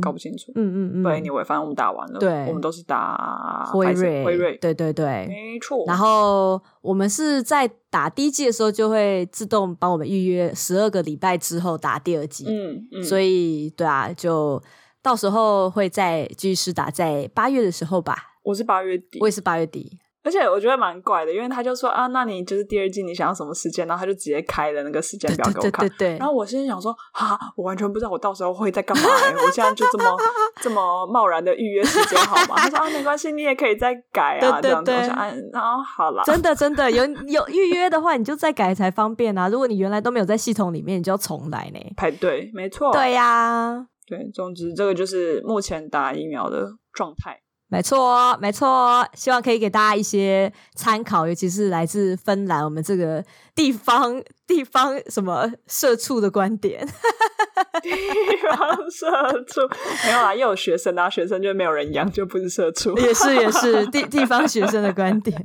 [0.00, 5.84] 搞不清楚，嗯嗯嗯，对，你反正我们打完了，对，我们都是打辉瑞，辉瑞，对对对，没错。
[5.86, 14.62] 然后我们是在打第一季的时候，就会自动帮我们预约十二个礼拜之后打第二季，嗯嗯，所以对啊，就
[15.02, 18.16] 到时候会再继续打，在八月的时候吧。
[18.42, 19.98] 我是八月底，我也是八月底。
[20.22, 23.86] 而且我觉得蛮怪的，因为他就说啊，那你就是第二季你想要什么时间？
[23.86, 25.86] 然后他就直接开了那个时间表给我看。
[25.86, 29.04] 对对对对对，然后我心里想说啊，我完全不知道我到时候会在干嘛。
[29.44, 30.04] 我现在就这么
[30.60, 32.56] 这么贸然的预约时间好吗？
[32.56, 34.90] 他说啊，没关系，你也可以再改啊，这样子。
[34.90, 39.48] 我想啊，然后好了，真的真的有 有预约的话，你就再改才方便啊。
[39.48, 41.80] 如果你原来都没有在系统里面，你就要重来呢。
[41.96, 42.92] 排队，没错。
[42.92, 47.40] 对呀、啊，对，总之这个就是目前打疫苗的状态。
[47.70, 56.84] 没错，没错，希望可以给大家一些参考，尤其是来自芬兰我们这个地方地方什么社畜的观点。
[57.80, 57.90] 地
[58.42, 59.06] 方社
[59.46, 59.60] 畜
[60.04, 62.96] 没有啦，又有学生啊，学生就没有人养，就不是社畜。
[62.98, 65.40] 也是也是 地地方学生的观点。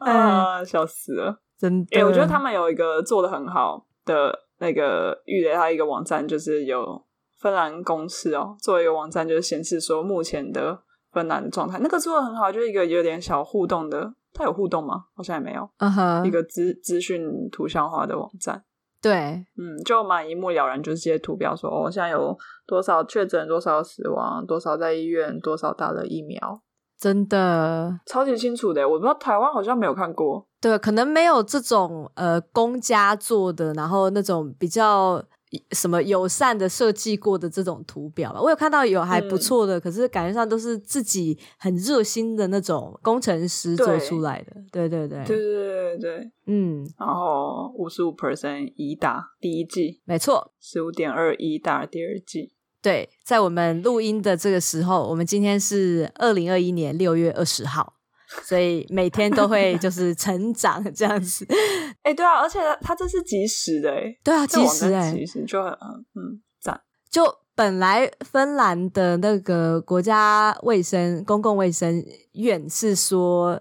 [0.00, 1.98] 啊，笑死了，真的。
[1.98, 7.04] 欸，我觉得他们有一个做的很好的那个预雷，他一个网站就是有。
[7.42, 10.78] 芬兰公司哦，作为一个网站，就是显示说目前的
[11.10, 14.14] 芬兰的状态，那个做的很好，就是一个有点小互动的。
[14.34, 14.94] 它有互动吗？
[15.14, 15.68] 好像也没有。
[15.78, 18.64] 嗯哼，一个资资讯图像化的网站。
[19.02, 22.34] 对，嗯，就蛮一目了然，就是这些图标说哦，现在有
[22.66, 26.62] 多少确诊，多少死亡，多少在医院，多少打了疫苗，
[26.98, 28.88] 真的超级清楚的。
[28.88, 35.22] 我不知道台湾好像没有看过，对，可能没有这种呃公家做的，然后那种比较。
[35.72, 44.52] 什么友善的设计过的这种图表吧，我有看到有还不错的，嗯，可是感觉上都是自己很热心的那种工程师做出来的。
[44.70, 52.52] 对对对，对对对对，嗯，然后五十五 percent 已打第一季，没错，十五点二一打第二季。
[52.80, 57.94] 对，在我们录音的这个时候，我们今天是二零二一年六月二十号。
[58.44, 61.46] 所以每天都会就是成长这样子，
[62.02, 66.80] 哎、欸，对啊，而且它这是即时的，哎，对啊，即时哎，即时就很嗯赞。
[67.10, 73.60] 就本来芬兰的那个国家卫生公共卫生院是说，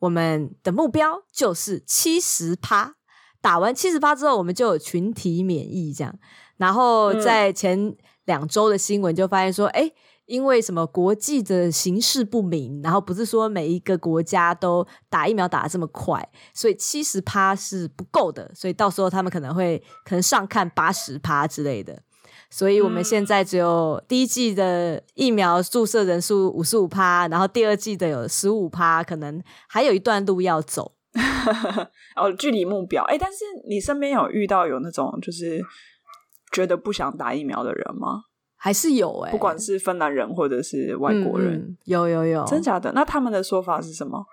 [0.00, 2.94] 我们的目标就是七十趴，
[3.40, 6.18] 打完七十趴之后，我们就有群体免疫这样。
[6.56, 9.94] 然后在前两周的新闻就发现说，哎、欸。
[10.32, 22.02] 因为什么国际的形势不明，然后不是说每一个国家都打疫苗打得这么快，所以七十趴是不够的，所以到时候他们可能会可能上看八十趴之类的。
[22.48, 30.92] 所以我们现在只有第一季的疫苗注射人数五十五趴，然后第二季的有十五趴，可能还有一段路要走。
[32.16, 35.60] 哦，距离目标，哎，但是你身边有遇到有那种就是
[36.50, 38.31] 觉得不想打疫苗的人吗？
[38.64, 42.92] 还是有哎、欸，不管是芬兰人或者是外国人，有有有，真假的？
[42.92, 44.24] 那他们的说法是什么？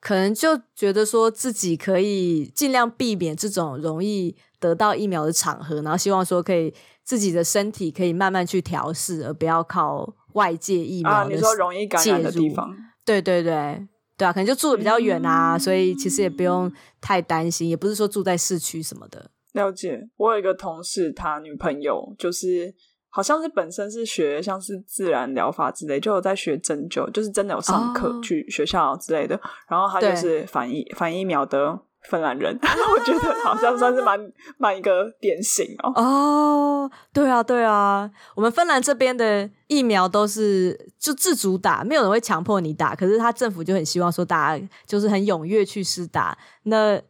[0.00, 19.30] 可能就觉得说自己可以尽量避免这种容易得到疫苗的场合，然后希望说可以自己的身体可以慢慢去调试，而不要靠外界疫苗你说容易感染的地方，对对对对啊，可能就住的比较远啊，嗯，所以其实也不用太担心，也不是说住在市区什么的。
[19.52, 22.74] 了解，我有一个同事，他女朋友就是。
[23.14, 29.36] 好像是本身是学像是自然疗法之类，就有在学针灸，就是真的有上课去学校之类的。
[29.36, 29.44] Oh.
[29.68, 31.78] 然后他就是反疫反疫苗的
[32.10, 34.18] 芬兰人， 我觉得好像算是蛮
[34.58, 35.92] 蛮一个典型哦。
[35.94, 42.96] 哦，oh, 对啊，对啊，我们芬兰这边的疫苗都是就自主打，没有人会强迫你打。
[42.96, 46.36] 可是他政府就很希望说大家就是很踊跃去施打。
[46.64, 47.00] 那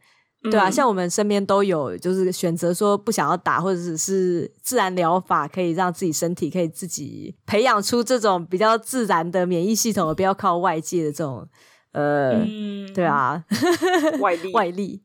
[0.51, 11.47] 对啊，像我们身边都有，就是选择说不想要打，或者是是自然疗法，可以让自己身体可以自己培养出这种比较自然的免疫系统，而不要靠外界的这种
[11.91, 13.43] 呃，嗯、对啊，
[14.19, 15.01] 外力 外力。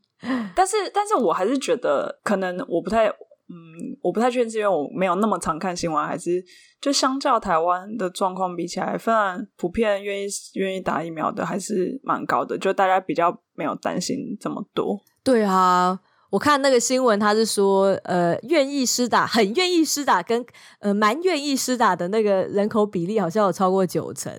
[0.54, 6.44] 但是，但是我还是觉得，可能我不太，嗯，我不太确定，是因为我没有那么常看新闻，还是
[6.80, 14.98] 就相较台湾的状况比起来，芬兰普遍愿意愿意打疫苗的还是蛮高的，就大家比较没有担心这么多。
[15.22, 20.44] 对啊，我看那个新闻，他是说，呃，愿意施打、很愿意施打跟
[20.78, 24.32] 呃蛮愿意施打的那个人口比例，好像有超过九成。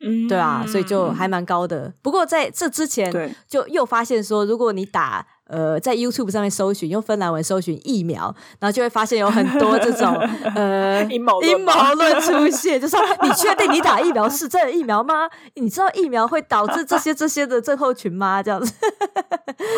[0.00, 1.94] 嗯，对啊，所以就还蛮高的。
[2.02, 3.12] 不过在这之前，
[3.48, 5.26] 就又发现说，如果你打。
[5.46, 10.14] 呃，在 YouTube 上面搜寻，用芬兰文搜寻疫苗，然后就会发现有很多这种
[10.56, 15.28] 呃阴谋阴 谋论出现，就说你确定你打疫苗是这个疫苗吗？
[15.54, 18.42] 你知道疫苗会导致这些这些的症候群吗？
[18.42, 18.72] 这样子，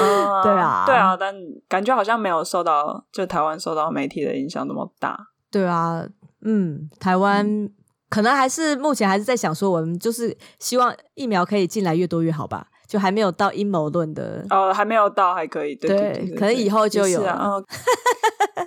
[0.01, 1.35] 嗯、对啊，对啊，但
[1.69, 5.19] 感觉好像没有受到就台湾受到媒体的影响那么大。
[5.51, 6.07] 对啊，
[6.43, 7.71] 嗯，台湾、嗯、
[8.09, 12.69] 可能还是目前还是在想说，我们就是希望疫苗可以进来越多越好吧。
[12.89, 17.23] 就还没有到阴谋论的哦，还没有到，还可以，对，对，可能以后就有。
[17.23, 17.65] 啊哦、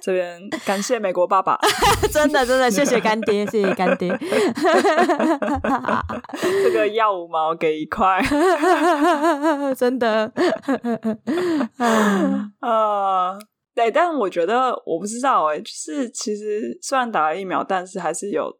[0.01, 1.58] 这边 感谢美国爸爸，
[2.12, 4.10] 真的真的谢谢干爹，谢谢干爹。
[6.63, 8.21] 这个要五毛给一块，
[9.77, 10.32] 真的。
[12.60, 13.38] 啊，
[13.73, 18.51] 对，但我觉得我不知道哎，就是其实虽然打了疫苗，但是还是有。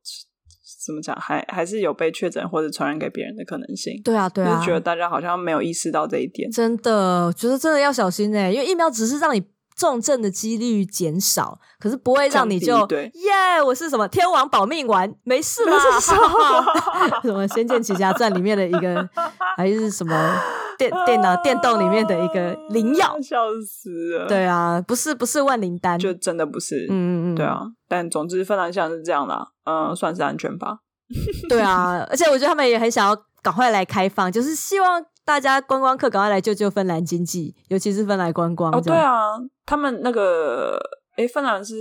[0.86, 1.16] 怎么讲？
[1.18, 4.02] 还还是有被确诊或者传染给别人的可能性。
[4.04, 6.50] 对啊，对啊，就觉得大家好像没有意识到这一点。
[6.50, 9.44] 真的，觉得真的要小心哎，因为疫苗只是让你
[9.80, 15.80] 重症的几率减少，可是不会让你就耶我是什么天王保命丸，没事啦。
[17.24, 19.10] 什么，仙剑奇侠传》里面的一个，
[19.56, 20.36] 还是什么
[20.78, 23.18] 电电脑电动里面的一个灵药？
[23.24, 24.28] 笑死了。
[24.28, 26.86] 对啊，不是不是万灵丹，就真的不是。
[26.90, 27.62] 嗯嗯嗯，对啊。
[27.88, 30.80] 但总之，芬兰像是这样啦，嗯，算是安全吧。
[31.48, 38.74] 对啊，而且我觉得他们也很想要赶快来开放，就是希望大家观光客赶快来救救芬兰经济，尤其是芬兰观光。
[38.76, 40.80] 哦，对啊，他们那个，
[41.18, 41.76] 诶，芬兰是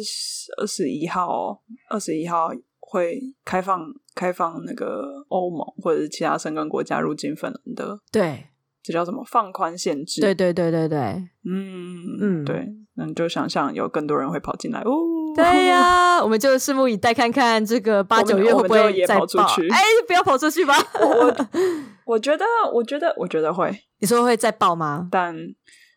[0.59, 1.59] 二十一号，
[1.89, 7.99] 二十一号会开放开放那个欧盟或者是其他申根国家入境芬兰的。
[8.13, 8.49] 对。
[8.83, 9.23] 这叫什么？
[9.27, 10.21] 放宽限制？
[10.21, 10.99] 对对对对对，
[11.45, 14.93] 嗯嗯，对，那你就想象有更多人会跑进来哦。
[15.35, 19.69] 对呀、啊， 我们就拭目以待，看看这个八九月会不会再跑出去？
[19.69, 20.75] 哎，不要跑出去吧！
[21.01, 21.35] 我
[22.09, 23.71] 我觉得，我觉得，我觉得会。
[23.99, 25.09] 你说会再爆吗？
[25.11, 25.37] 但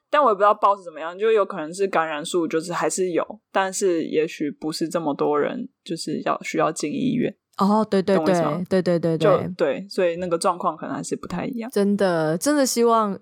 [0.10, 7.34] 但我也不知道爆是怎么样，就有可能是感染数就是还是有，但是也许不是这么多人，就是要需要进医院。
[7.58, 8.34] 哦，对对对，
[8.67, 11.71] 对对对对，对，所以那个状况可能还是不太一样。
[11.71, 13.17] 真的，真的希望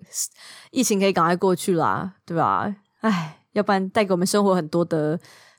[0.72, 2.74] 疫情可以赶快过去啦，对吧？
[3.02, 5.16] 哎，要不然带给我们生活很多的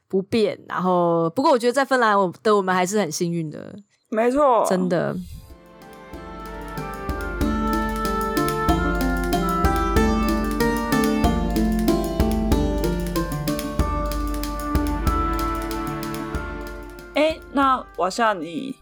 [0.09, 0.59] 不便。
[0.67, 3.73] 然后，不过我觉得在芬兰，我的我们还是很幸运的，
[4.09, 5.15] 没错，真的。
[17.21, 18.75] 哎，那我像你，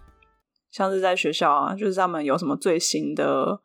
[0.72, 3.60] 像是在学校啊，就是他们有什么最新的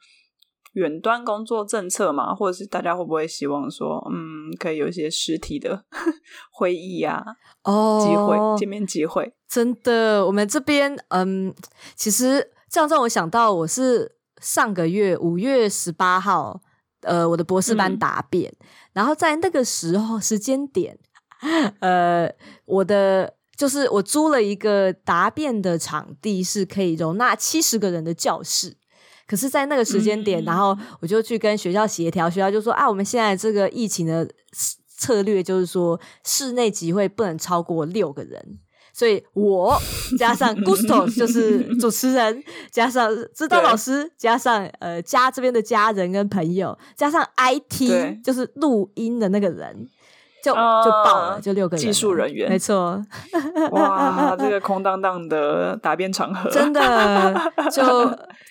[0.72, 2.34] 远端工作政策吗？
[2.34, 5.84] 或者是大家会不会希望说，嗯，可以有一些实体的
[6.50, 7.24] 会议、啊？
[7.62, 11.54] 哦，机会见面机会，真的，我们这边，嗯，
[11.94, 16.60] 其实这样让我想到，我是上个月五月十八号，
[17.02, 20.98] 呃，我的博士班答辩，嗯、然后在那个时候时间点，
[21.78, 22.34] 呃，
[22.64, 23.34] 我的。
[23.56, 28.76] 就是我租了一个答辩的场地，是可以容纳七十个人的教室。
[29.26, 34.28] 可是，在那个时间点，嗯、然后我就去跟学校协调，学校就说啊，我们现在这个疫情的
[34.98, 38.58] 策略就是说，室内集会不能超过六个人。
[38.92, 39.80] 所以我
[40.18, 49.88] 加上 Gusto 就是主持人，加上指导老师，加上呃家这边的家人跟朋友，加上 IT 就是录音的那个人。
[50.44, 53.02] 就就爆了，就六个人技术人员，没错。
[53.70, 57.34] 哇， 这个空荡荡的答辩场合，真的
[57.72, 57.82] 就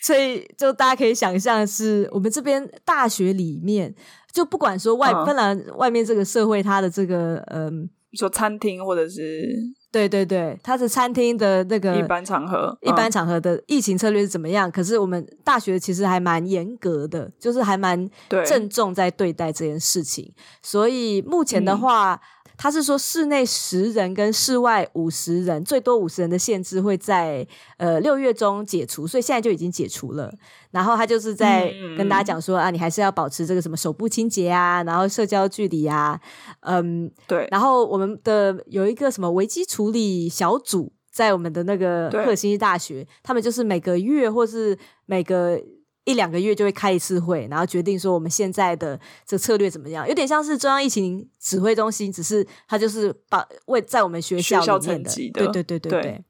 [0.01, 3.93] 所以就大家可以想象，是我们这边大学里面，
[4.31, 9.47] 就不管说外、嗯、芬兰外面这个社会，它的这个嗯，说餐厅或者是。
[9.93, 14.67] 对对对，它是餐厅的那个一般场合，一般场合的疫情策略是怎么样？
[14.67, 18.09] 嗯、可是我们大学其实还蛮严格的，就是还蛮
[18.45, 20.33] 郑重在对待这件事情。
[20.61, 22.19] 所以目前的话。
[22.63, 27.45] 嗯他是说，室内十人跟室外五十人，最多五十人的限制会在
[27.75, 30.33] 呃六月中解除，所以现在就已经解除了。
[30.71, 36.17] 然后他就是在跟大家讲说、嗯、啊，你还是要保持这个什么手部清洁啊，然后社交距离啊，
[36.61, 37.45] 嗯，对。
[37.51, 45.61] 然后我们的有一个什么危机处理小组，在我们的那个赫尔辛基大学，他们就是每个月或是每个。
[46.05, 55.31] 一两个月就会开一次会，然后决定说我们现在的这策略怎么样，有点像是中央疫情指挥中心，只是他就是把为在我们学校里面的，的。
[55.31, 56.01] 对对对对对。
[56.01, 56.23] 对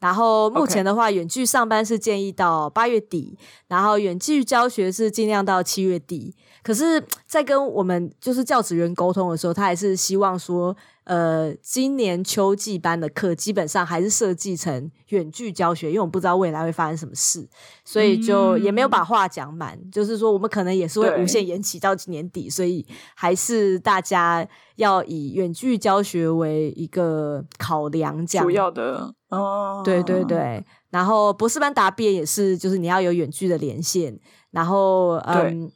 [0.00, 6.34] 然后目前的话，远距上班是建议到八月底，然后远距教学是尽量到七月底。
[6.62, 17.48] 可是，在跟我们就是教职员沟通的时候，他还是希望说，呃，今年秋季班的课基本上还是设计成远距教学，因为我们不知道未来会发生什么事，
[17.84, 19.78] 所以就也没有把话讲满。
[19.82, 29.82] 嗯、就是说，我们可能也是会无限延期到年底，所以还是大家要以远距教学为一个考量，这样主要的哦。
[29.84, 34.18] 对对对，然后博士班答辩也是，就是你要有远距的连线，
[34.50, 35.72] 然后嗯。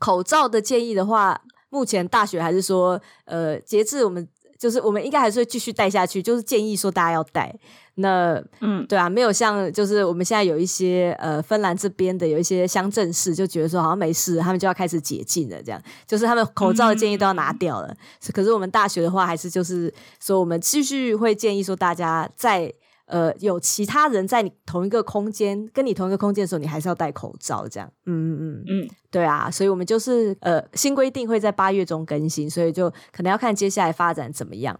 [0.00, 1.40] 口罩的建议的话，
[1.70, 7.54] 目前大学还是说，呃，截至我们就是我们应该还是会继续戴下去，就是建议说大家要戴。
[7.94, 17.86] 那嗯，对啊，没有像就是我们现在有一些呃芬兰这边的有一些乡镇市就觉得说好像没事，他们就要开始解禁了，这样就是他们口罩的建议都要拿掉了。
[17.88, 17.96] 嗯、
[18.34, 22.74] 可是我们大学的话，还是就是说我们继续会建议说大家在。
[23.06, 27.90] 呃，有其他人在你同一个空间，跟你同一个空间的时候，你还是要戴口罩，这样。
[28.06, 34.78] 嗯嗯嗯嗯，对啊，所以我们就是呃，新规定会在八月中更新，所以就可能要看接下来发展怎么样。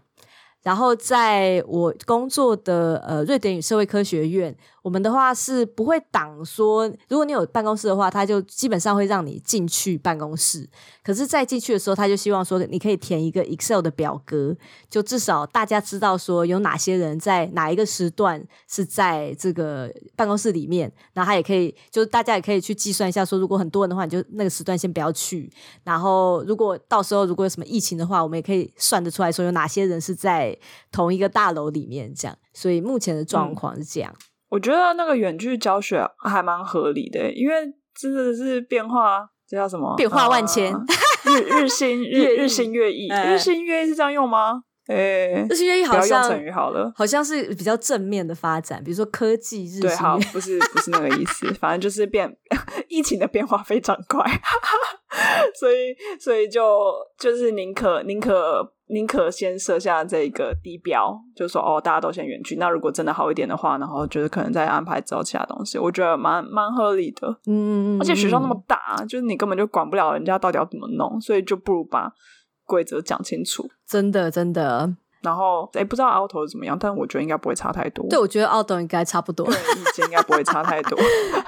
[0.63, 4.55] 然后在我工作的呃瑞典与社会科学院，
[4.85, 10.69] 我们的话是不会挡说，如果你有办公室的话，他就基本上会让你进去办公室。
[11.03, 14.55] 可是，在进去的时候，他就希望说你可以填一个 Excel 的表格，
[14.87, 20.93] 就至少大家知道说有哪些人在哪一个时段是在这个办公室里面。
[21.13, 25.51] 然后他也可以，就是大家也可以去计算一下，说如果很多人的话，你就那个时段先不要去。
[25.83, 30.55] 然后，如果到时候如果有什么疫情的话，我们也可以算得出来说有哪些人是在
[30.91, 32.37] 同一个大楼里面这样。
[32.53, 34.13] 所以目前的状况是这样。
[34.49, 37.55] 我觉得那个远距教学还蛮合理的，因为
[37.93, 39.29] 真的是变化。
[39.47, 39.95] 这叫什么？
[39.95, 40.83] 变化万千，啊、
[41.23, 44.63] 日日新 日日新月异，日新月异是这样用吗？
[44.87, 49.87] 诶，日新月异好像成语好了，好像是比较正面的发展，比如说科技日新月。
[49.89, 52.35] 对，好，不是不是那个意思，反正就是变
[52.89, 54.23] 疫情的变化非常快，
[55.59, 58.73] 所以所以就就是宁可宁可。
[58.87, 62.57] 宁可先设下这个低标，就说哦，大家都先远距。
[62.57, 67.35] 那如果真的好一点的话，然后觉得可能再安排之后其他东西，我觉得蛮蛮合理的。
[67.47, 72.11] 嗯，而且学校那么大，就是你根本就管不了人家到底要怎么弄，所以就不如把
[72.63, 73.67] 规则讲清楚。
[73.87, 74.95] 真的，真的。
[75.23, 78.07] 然后，哎，不知道 Auto 怎么样，但我觉得应该不会差太多。
[78.07, 80.95] 对，我觉得 Auto 应该差不多，对，意见应该不会差太多。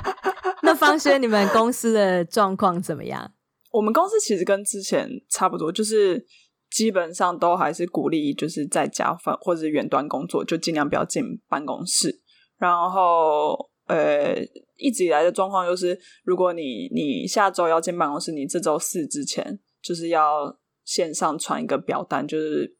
[0.63, 3.31] 那方轩，你们公司的状况怎么样？
[3.71, 6.25] 我们公司其实跟之前差不多，就是。
[6.69, 12.21] 基本上都还是鼓励，就是在家分或者远端工作，就尽量不要进办公室。
[12.57, 14.35] 然后，呃，
[14.77, 22.75] 一直以来的状况就是，如果你你下周要进办公室，你这周四之前就是要线上传一个表单，就是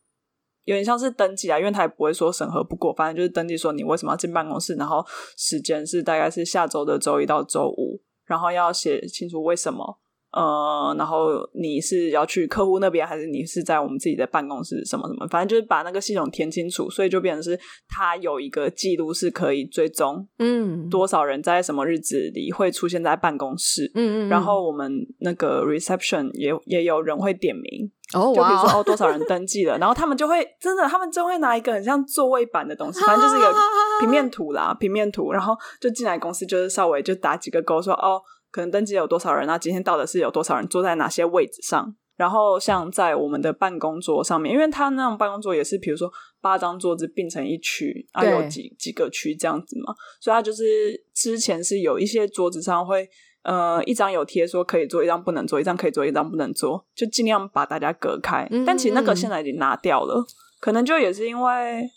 [0.66, 5.06] 有点像是登记啊，因为他也不会说审核不过，反正就是登记说你为什么要进办公室，然后
[5.38, 10.00] 时间是大概是下周的周一到周五，然后要写清楚为什么。
[10.32, 14.84] 呃，然后你是要去客户那边，还是你是在我们自己的办公室？
[14.86, 17.58] 什么什么，反正就是把那个系统填清楚，所以就变成是
[17.88, 33.56] 它有一个记录是可以追踪，嗯，多少人在什么日子里会出现在办公室，嗯嗯，然后我们那个 reception 也也有人会点名，哦，就比如说哦，多少人登记了，然后他们就会真的，他们就会拿一个很像座位板的东西，反正就是一个
[34.02, 38.22] 平面图啦，平面图，然后就进来公司就是稍微就打几个勾说哦。
[38.58, 39.56] 可能登记有多少人啊？
[39.56, 41.96] 今天到的是有多少人坐在哪些位置上？
[42.16, 53.08] 然后像在我们的办公桌上面，因为他那种办公桌也是，比如说八张桌子并成一区，啊，有几几个区这样子嘛，所以他就是之前是有一些桌子上会，
[53.44, 58.48] 呃，一张有贴说可以坐，一张不能坐，一张可以坐，一张不能坐，就尽量把大家隔开。
[58.50, 60.26] 嗯嗯，但其实那个现在已经拿掉了，
[60.60, 61.88] 可能就也是因为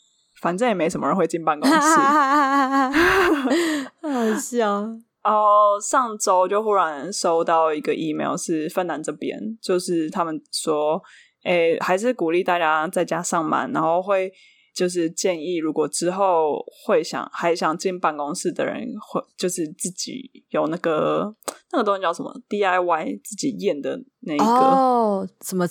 [0.42, 1.76] 反正也没什么人会进办公室，
[4.02, 5.09] 好笑。
[5.22, 11.02] 然后上周就忽然收到一个 email，是芬兰这边，就是他们说，
[11.44, 14.32] 诶，还是鼓励大家在家上班，然后会
[14.74, 21.34] 就是建议，如果之后会想还想进办公室的人，会就是自己有那个
[21.72, 25.66] 那个东西叫什么？DIY 自己验的那一个哦，什么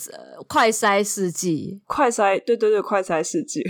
[0.47, 3.63] 快筛试剂，快筛，对对对，快筛试剂。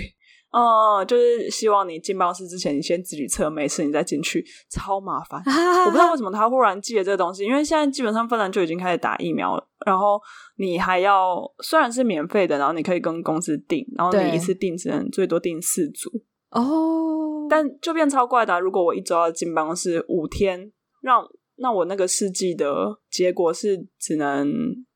[0.51, 5.39] 哦，就是希望你进办公室之前，你先自己测没事，你再进去，超麻烦。
[5.85, 10.19] 我不知道为什么他忽然寄了这个东西，因为现在基本上芬兰就已经开始打疫苗了，然后
[10.57, 16.09] 你还要虽然是免费的，然后你可以跟公司订，然后你一次订只能最多订四组
[16.49, 18.59] 哦，但就变超怪的啊。
[18.59, 20.71] 如果我一周要进办公室五天，
[21.01, 21.23] 让
[21.57, 24.51] 那我那个试剂的结果是只能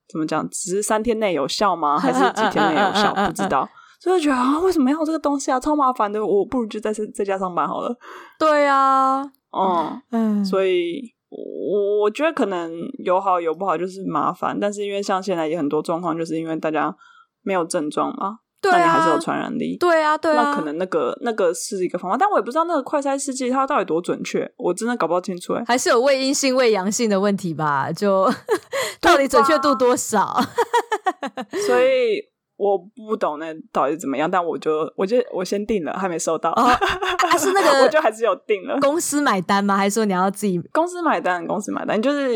[0.07, 0.49] 怎么讲？
[0.49, 1.99] 只是三天内有效吗？
[1.99, 3.13] 还是几天内有效？
[3.27, 3.69] 不知道。
[4.03, 5.57] 所以觉得啊，为什么要有这个东西啊？
[5.57, 7.95] 超麻烦的，我不如就在在家上班好了。
[8.37, 9.21] 对啊，
[9.57, 10.99] 嗯嗯，所以
[11.29, 12.69] 我我觉得可能
[13.05, 14.59] 有好有不好，就是麻烦。
[14.59, 16.93] 但是因为像现在也很多状况，就是因为大家
[17.43, 19.77] 没有症状嘛，对啊，那你还是有传染力。
[19.77, 25.63] 对啊，对啊，那可能那个那个是一个方法，但我也不知道那个快筛试剂它到底多准确，我真的搞不清楚哎。
[25.65, 27.89] 还是有未阴性、未阳性的问题吧？
[27.89, 28.29] 就
[28.99, 30.37] 到底准确度多少？
[31.65, 32.32] 所以。
[32.63, 36.49] 我不懂那到底怎么样，但我就我就我先订了，还没收到。
[36.51, 36.77] 啊、
[37.37, 38.79] 是那个，我就还是有订了。
[38.79, 39.75] 公司买单吗？
[39.75, 40.57] 还是说你要自己？
[40.71, 42.29] 公司买单，公司买单，就是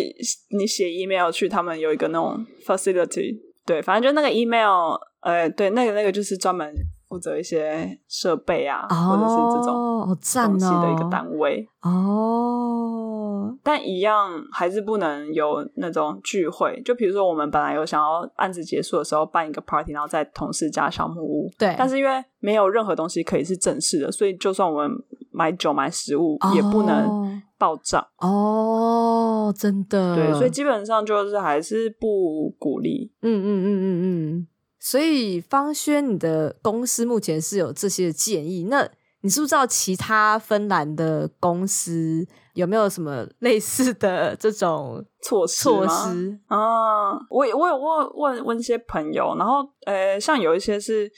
[0.49, 6.73] 你写 email 去，他们有一个那种 facility，对，反正就那个 email，呃，对，那个那个就是专门。
[7.09, 16.81] 负责一些设备啊，或者是这种东西的一个单位哦，但一样还是不能有那种聚会。
[16.83, 21.49] 就比如说，我们本来有想要案子结束的时候办一个 party，然后在同事家小木屋。
[21.57, 24.91] 对，但是因为没有任何东西可以是正式的，所以就算我们
[25.31, 29.53] 买酒买食物，也不能报账哦。
[29.57, 33.09] 真的，对，所以基本上就是还是不鼓励。
[33.21, 34.47] 嗯嗯嗯嗯嗯。
[34.89, 38.67] 所以方轩，你的公司目前是有这些建议。
[38.69, 38.89] 那
[39.21, 45.63] 你是不是知道其他芬兰的公司有没有什么 类似的这种 措施？
[45.63, 51.11] 措施啊，我我有问问问一些朋友，然后呃，像有一些是。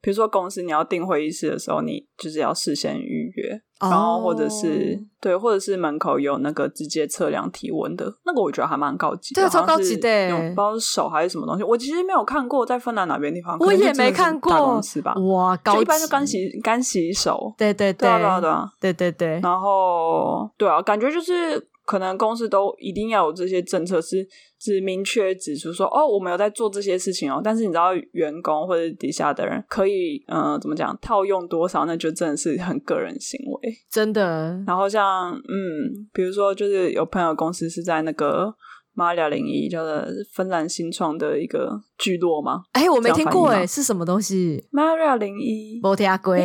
[0.00, 5.06] 比如说公司你要订会议室的时候，你就是要事先预约，然后或者是、oh.
[5.20, 11.62] 对，或者是门口有那个直接测量体温的那个，我觉得还蛮高级的，对，超高级的，不知道是手还是什么东西。
[11.62, 14.50] 我其实没有看过在芬兰哪边地方，我也没看过。
[14.50, 15.14] 大公司吧？
[15.14, 19.40] 哇，高级，一般就干洗干洗手，对对对，对啊对啊对啊，对对对。
[19.40, 21.68] 然后对啊，感觉就是。
[21.88, 24.28] 可能公司都一定要有这些政策，是
[24.60, 27.40] 指明确指出说，哦，我们有在做这些事情哦。
[27.42, 34.62] 但是你知道，员工或者底下的人可以，嗯、呃，怎么讲，套用多少，那就真的是很个人行为，真的。
[34.66, 38.54] 然后像，嗯，比如说，就是有朋友公司是在那个
[38.92, 42.64] 马雅零一，叫做芬兰新创的一个聚落吗？
[42.72, 44.62] 哎、欸，我没听过，哎，是什么东西？
[44.70, 46.36] 马雅零一，没听过。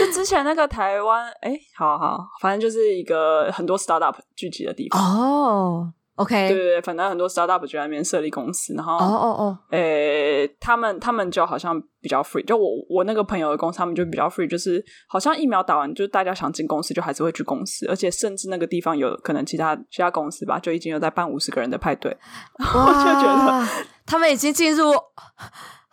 [0.00, 5.92] 就之前那个台湾，哎、欸，好好，反正就是一个很多 startup 聚集的地方哦。
[6.14, 22.14] Oh, OK，对对对，反正很多 startup 就在那边设立公司，然后哦哦哦，诶、欸，他们他们就好像比较 free，就我我那个朋友的公司，他们就比较 free，就是好像疫苗打完，就大家想进公司就还是会去公司，而且甚至那个地方有可能其他其他公司吧，就已经有在办五十个人的派对，
[22.60, 23.66] 我就觉得
[24.04, 24.92] 他们已经进入。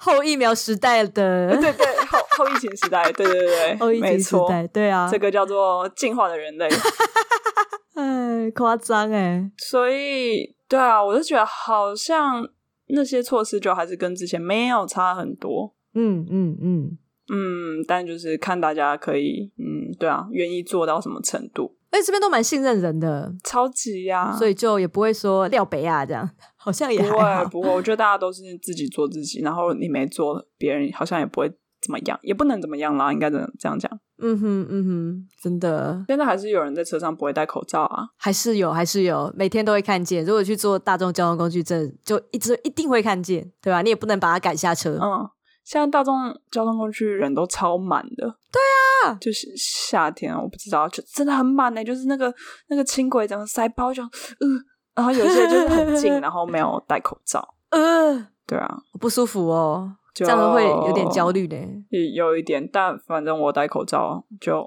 [0.02, 6.68] 后疫苗时代的，对对，后 后疫情时代，对对对， 后疫情时代，对啊，这个叫做进化的人类，
[7.95, 12.47] 哎，夸张哎，所以对啊，我就觉得好像
[12.88, 16.97] 那些措施就还是跟之前没有差很多，嗯嗯嗯。
[17.32, 21.76] 嗯，但就是看大家可以，嗯，对啊，愿意做到什么程度。
[21.92, 27.70] 哎，这边都蛮信任人的，超级呀、啊，所以就也不会说廖北啊这样， 好像也不会，不会。
[27.70, 31.50] 我觉得大家都是自己做自己，然后你没做，别人好像也不会
[31.82, 33.90] 怎么样，也不能怎么样啦，应该怎这样讲。
[34.22, 36.04] 嗯哼，嗯哼，真的。
[36.08, 40.26] 现在还是有人在车上不会戴口罩啊，还是有，还是有，每天都会看见。
[40.26, 43.82] 如果去坐大众交通工具，这就一直一定会看见，对吧？
[43.82, 45.00] 你也不能把他赶下车。
[45.02, 45.30] 嗯，
[45.70, 48.26] 现在大众交通工具人都超满的。
[48.52, 48.60] 对
[49.08, 49.14] 啊。
[49.22, 51.84] 就是夏天，我不知道，就真的很满呢。
[51.84, 52.34] 就是那个
[52.70, 54.58] 那个轻轨，怎么塞包就，嗯、
[54.96, 57.54] 呃，然后有些就是很近， 然后没有戴口罩。
[57.70, 61.56] 呃，对啊，不舒服哦，这样会有点焦虑的。
[62.16, 64.66] 有一点，但反正我戴口罩， 就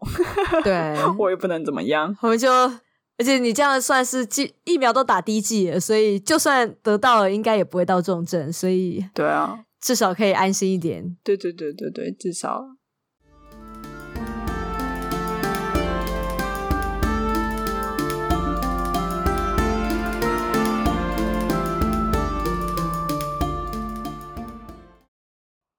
[0.62, 2.16] 对我也不能怎么样。
[2.22, 11.16] 我们就，而且你这样算是疫疫苗都打第一剂了，所以就算得到了，应该也不会到重症，所以对啊，至少可以安心一点。
[11.24, 12.64] 对对对对对，至少。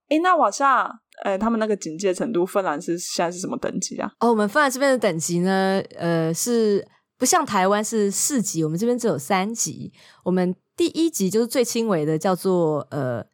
[0.09, 4.11] 哎，那往下，呃，他们那个警戒程度，芬兰是现在是什么等级啊？
[4.19, 6.85] 哦，我们芬兰这边的等级呢，呃，是
[7.17, 9.93] 不像台湾是四级，我们这边只有三级。
[10.25, 13.25] 我们第一级就是最轻微的，叫做呃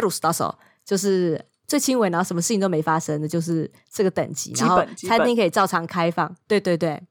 [0.00, 4.52] Terus 到手就是最轻微，然后什么事情都没发生的，就是这个等级。
[4.56, 6.34] 然后餐厅可以照常开放。
[6.46, 7.02] 对对对。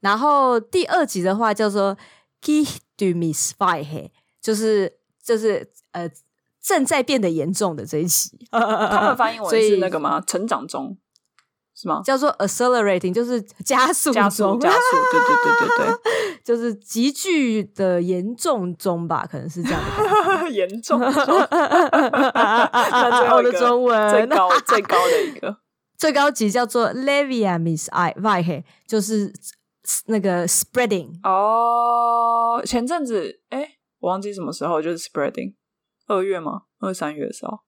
[0.00, 1.96] 然后第二集的话叫做
[2.40, 2.64] “key
[2.96, 4.10] to misfire”，
[4.40, 6.10] 就是就是呃。
[6.66, 10.20] 正在变得严重的这一集，他们翻译为是那个吗？
[10.26, 10.98] 成长中
[11.76, 12.00] 是吗？
[12.02, 14.78] 叫做 accelerating，就是加速加速加速，
[15.12, 19.80] 对对对对对， 就是急剧的严重中吧，可能是这样
[20.42, 21.12] 的 严重最
[23.28, 24.10] 后的中文。
[24.10, 25.58] 最高最高的一个。
[25.98, 29.32] 最高级叫做 leviämisvaihe，就是
[30.06, 31.08] 那个 spreading。
[31.22, 35.54] 哦，前阵子哎，我忘记什么时候，就是 spreading。
[36.06, 36.62] 二月吗？
[36.80, 37.60] 二三月的时候，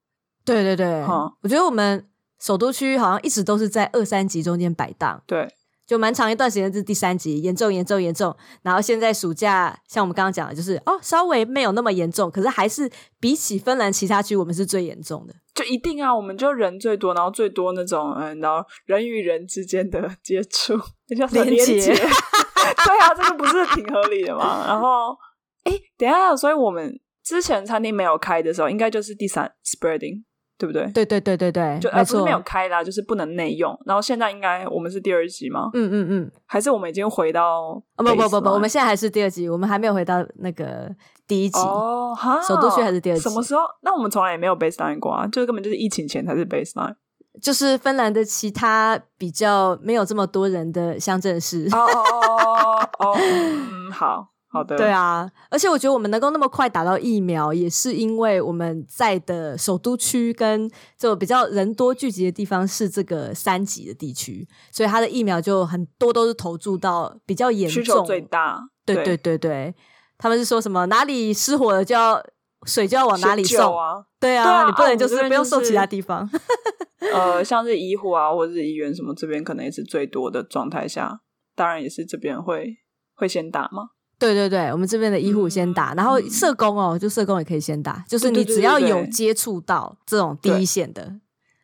[0.45, 2.07] 对对对，哈我觉得我们
[2.39, 5.47] 首都区好像一直都是在二三级中间摆荡，对，
[5.85, 20.79] 就蛮长一段时间是第三级，严重严重严重，然后现在暑假像我们刚刚讲的，就是哦稍微没有那么严重，可是还是比起芬兰其他区，我们是最严重的，就一定啊，我们就人最多，然后最多那种嗯，然后人与人之间的接触，
[21.09, 21.93] 那叫连接？
[21.93, 24.63] 对啊，这个不是挺合理的吗？
[24.67, 25.15] 然后，
[25.63, 26.99] 哎，等一下，所以我们。
[27.21, 30.23] 之前餐厅没有开的时候，应该就是第三 spreading，
[30.59, 30.85] 对不对？
[30.91, 33.75] 对对对对对，就而不是没有开啦，就是不能内用。
[33.85, 35.69] 然后现在应该我们是第二集吗？
[35.73, 37.81] 嗯嗯嗯，还是我们已经回到？
[37.95, 40.93] 不不不不，我们现在还是第二集，我们还没有回到那个
[41.25, 42.13] 第一集哦。
[42.13, 43.21] 哈，首都区还是第二集？
[43.21, 43.61] 什么时候？
[43.83, 46.95] 那我们从来也没有 baseline 过啊，就是根本就是疫情前才是 baseline。
[47.41, 51.69] 就是芬兰的其他比较没有这么多人的乡镇市。
[51.71, 54.27] 哦哦哦，嗯， 好。
[54.51, 68.59] 好的，对啊，而且我觉得我们能够那么快打到疫苗，也是因为我们在的首都区跟就比较人多聚集的地方是这个三级的地区，所以它的疫苗就很多都是投注到比较严重，需求最大。
[68.83, 69.75] 对对对对，
[70.17, 72.19] 他们是说什么哪里失火了就要
[72.65, 74.03] 水就要往哪里送啊？
[74.19, 76.27] 对啊，对啊，你不能就是不用送其他地方。
[77.13, 81.21] 呃，像是医护啊，或者是医院什么这边可能也是最多的状态下，
[81.55, 82.77] 当然也是这边会
[83.13, 83.89] 会先打嘛。
[84.19, 91.15] 对对对，我们这边的医护先打，嗯、然后社工哦，就社工也可以先打，就是你只要有接触到这种第一线的，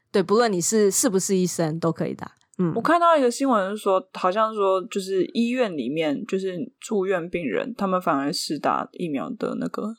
[0.09, 2.31] 对，不论你是是不是医生都可以打。
[2.57, 9.93] 嗯，我看到一个新闻是说，好像说就是医院里面就是住院病人，他们反而是打疫苗的那个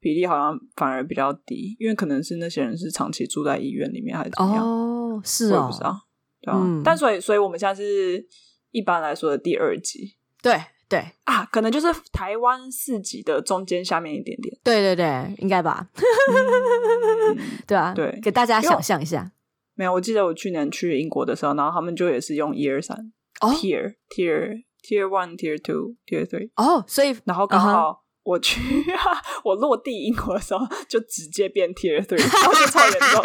[0.00, 4.66] 比例好像反而比较低，因为可能是那些人是长期住在医院里面还是怎么样？
[4.66, 5.96] 哦，是哦，不知道，
[6.40, 6.58] 对啊。
[6.60, 8.26] 嗯、但所以所以我们现在是
[8.72, 10.60] 一般来说的第二级，对。
[10.92, 14.54] 对啊，可能就是台湾四级的中间下面一点点。
[14.62, 15.88] 对对对，应该吧？
[15.96, 19.32] 嗯、 对啊，对，给大家想象一下。
[19.74, 26.50] 没有，我记得我去年去英国的时候，然后他们就也是用一二三，tier tier tier one tier two tier three。
[26.56, 29.18] 哦，所以然后刚好我去、uh huh.
[29.44, 33.24] 我落地英国的时候，就直接变 tier three，然后就超严重。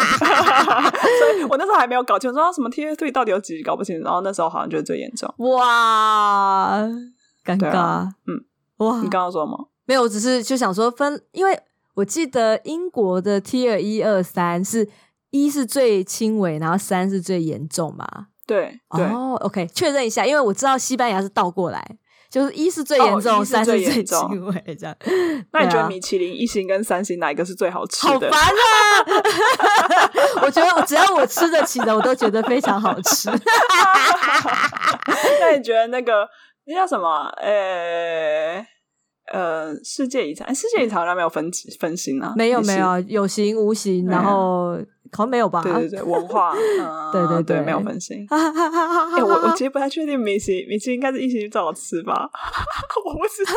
[1.20, 4.04] 所以我那时候还没有搞清楚说什么 tier three 到底有几，搞不清楚。
[4.04, 5.32] 然后那时候好像就是最严重。
[5.38, 6.80] 哇！
[7.56, 8.44] 尴尬，啊、嗯，
[8.78, 8.96] 哇！
[9.00, 9.70] 你刚刚说什么？
[9.86, 11.58] 没有，我只是就想说分，因为
[11.94, 14.86] 我记得英国的 Tier 一二三是
[15.30, 18.06] 一是最轻微，然后三是最严重嘛。
[18.46, 21.96] 对，哦，OK，确认一下，因为我知道西班牙是倒过来，
[22.30, 24.94] 就是一是最严重，三、哦、是最轻微这样。
[25.52, 28.12] 那你觉得米其林一星跟三星哪一个是最好吃的？
[28.12, 28.52] 好烦啊！
[30.44, 33.30] 我觉得我只要我吃得起的，我都觉得非常好吃。
[35.40, 36.28] 那你觉得那个？
[36.68, 37.26] 那叫什么？
[37.38, 38.66] 呃、欸、
[39.32, 41.50] 呃，世界遗产，世界遗产好像没有分
[41.80, 44.78] 分型啊，没有没有，有形无形，然后
[45.12, 45.62] 好像没有吧？
[45.62, 48.26] 对对对，文化， 嗯、对对对，没有分型。
[48.28, 52.28] 欸、 我我其实不太确定米奇米奇应该是一星最好吃吧？
[53.04, 53.52] 我不知道、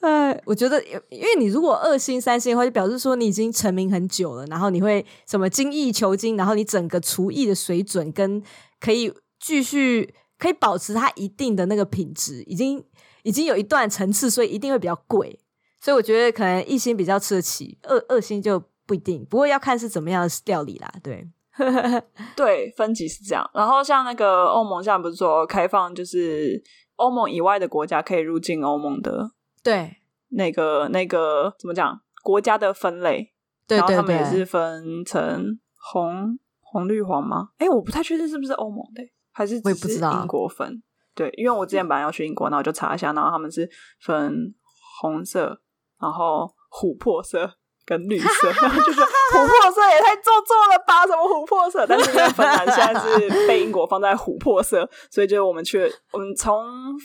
[0.00, 0.30] 欸。
[0.32, 0.80] 哎，我觉得，
[1.10, 8.40] 因为你如果二星三星的话，就表示说你已经成名很久了，然后你会什么精益求精，然后你整个厨艺的水准跟
[8.80, 10.14] 可以继续。
[10.44, 12.84] 可以保持它一定的那个品质，已经
[13.22, 15.40] 已经有一段层次，所以一定会比较贵。
[15.80, 19.24] 所以我觉得可能一星比较吃得起，二二星就不一定。
[19.24, 21.26] 不过要看是怎么样的料理啦，对。
[22.36, 23.50] 对，分级是这样。
[23.54, 26.62] 然后像那个欧盟，现在不是说开放，就是
[26.96, 29.30] 欧盟以外的国家可以入境欧盟的。
[29.62, 29.96] 对，
[30.28, 31.98] 那个那个怎么讲？
[32.22, 33.32] 国家的分类，
[33.66, 35.58] 对对对，然后他们也是分成
[35.92, 37.48] 红、红、绿、黄吗？
[37.56, 39.02] 哎，我不太确定是不是欧盟的，
[39.34, 40.82] 还是我也不知道英国分？
[41.14, 43.68] 对，因为我之前本来要去英国，然后就查一下，然后他们是
[44.00, 44.54] 分
[45.02, 45.60] 红色，
[46.00, 47.50] 然后琥珀色。
[47.86, 51.06] 跟绿色，然后就是 琥珀色也太做作了吧？
[51.06, 51.86] 什么琥珀色？
[51.86, 56.64] 但是因为芬兰现在是被英国放在琥珀色，所以就是我们去，我们从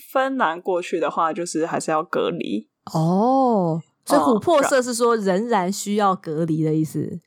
[0.10, 3.82] 芬兰过去的话，就是还是要隔离哦。
[4.06, 7.20] 所以琥珀色是说仍然需要隔离的意思，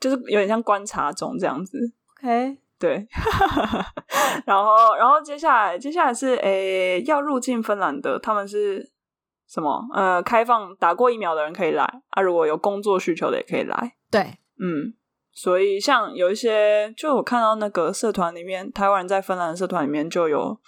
[0.00, 1.78] 就是有点像观察中这样子。
[2.18, 3.06] OK，对。
[4.46, 8.92] 然后，然后接下来，接下来是诶要入境芬兰的，他们是。
[9.48, 9.80] 什么？
[9.94, 13.92] 呃，开放打过疫苗的人可以来啊，如果有工作需求的也可以来。
[14.10, 14.20] 对，
[14.58, 14.92] 嗯，
[15.32, 20.60] 所以像有一些，就我看到那个社团里面，台湾人在芬兰的社团里面就有，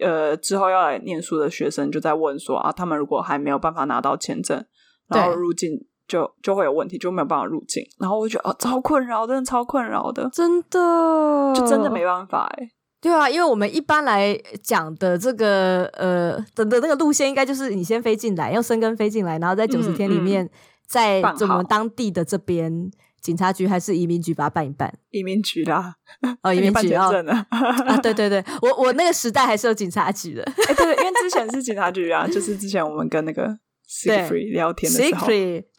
[0.00, 4.66] 呃，之后要来念书的学生就在问说啊，他们如果还没有办法拿到签证，
[5.06, 7.82] 然后入境就就会有问题，就没有办法入境。
[7.98, 12.68] 然后我就觉得哦，超困扰，真的超困扰的，真的，就真的没办法哎。
[12.98, 20.50] 对啊，因为我们一般来讲的这个呃的的那个路线，应该就是你先飞进来，用生根飞进来，然后在九十天里面，嗯嗯、
[20.88, 22.90] 在我们当地的这边
[23.20, 24.92] 警察局还是移民局把它办一办。
[25.10, 25.94] 移民局啦，
[26.42, 27.12] 哦， 移民局哦，
[27.50, 33.56] 啊，对对对，我我那个时代还是有警察局的，哎， 对，因为之前是警察局啊，就是之前我们跟那个
[33.88, 35.26] Secret 聊天的时候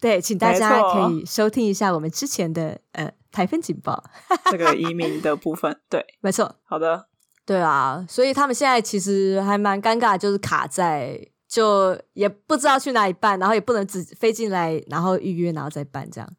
[0.00, 4.02] 对，请大家可以收听一下我们之前的呃台风警报，
[4.50, 7.08] 这个移民的部分， 对，没错，好的。
[7.44, 16.30] 对啊，所以他们现在其实还蛮尴尬，就是卡在就也不知道去哪里办，然后也不能只飞进来，然后预约然后再办这样。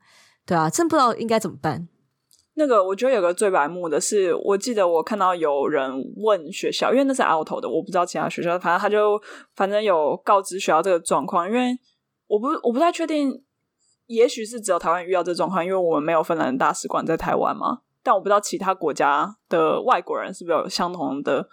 [0.46, 1.88] 对啊，真不知道应该怎么办。
[2.60, 9.18] 那个我觉得有个最白目的是，我记得我看到有人问学校，因为那是 auto 的，我不知道其他学校，反正他就
[9.56, 11.74] 反正有告知学校这个状况，因为
[12.28, 13.32] 我不我不太确定，
[14.08, 17.80] 也许是只有台湾遇到这状况，因为我们没有芬兰大使馆在台湾嘛。
[18.04, 21.48] 但我不知道其他国家的外国人是不是有相同的，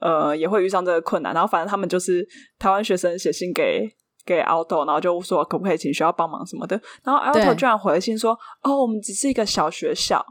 [0.00, 1.32] 呃，也会遇上这个困难。
[1.32, 2.26] 然后反正他们就是
[2.58, 3.88] 台湾学生写信给
[4.24, 6.80] 给 Aalto，然后就说可不可以请学校帮忙什么的。
[7.02, 10.24] 然后 Aalto 居然回信说：“哦，我们只是一个小学校，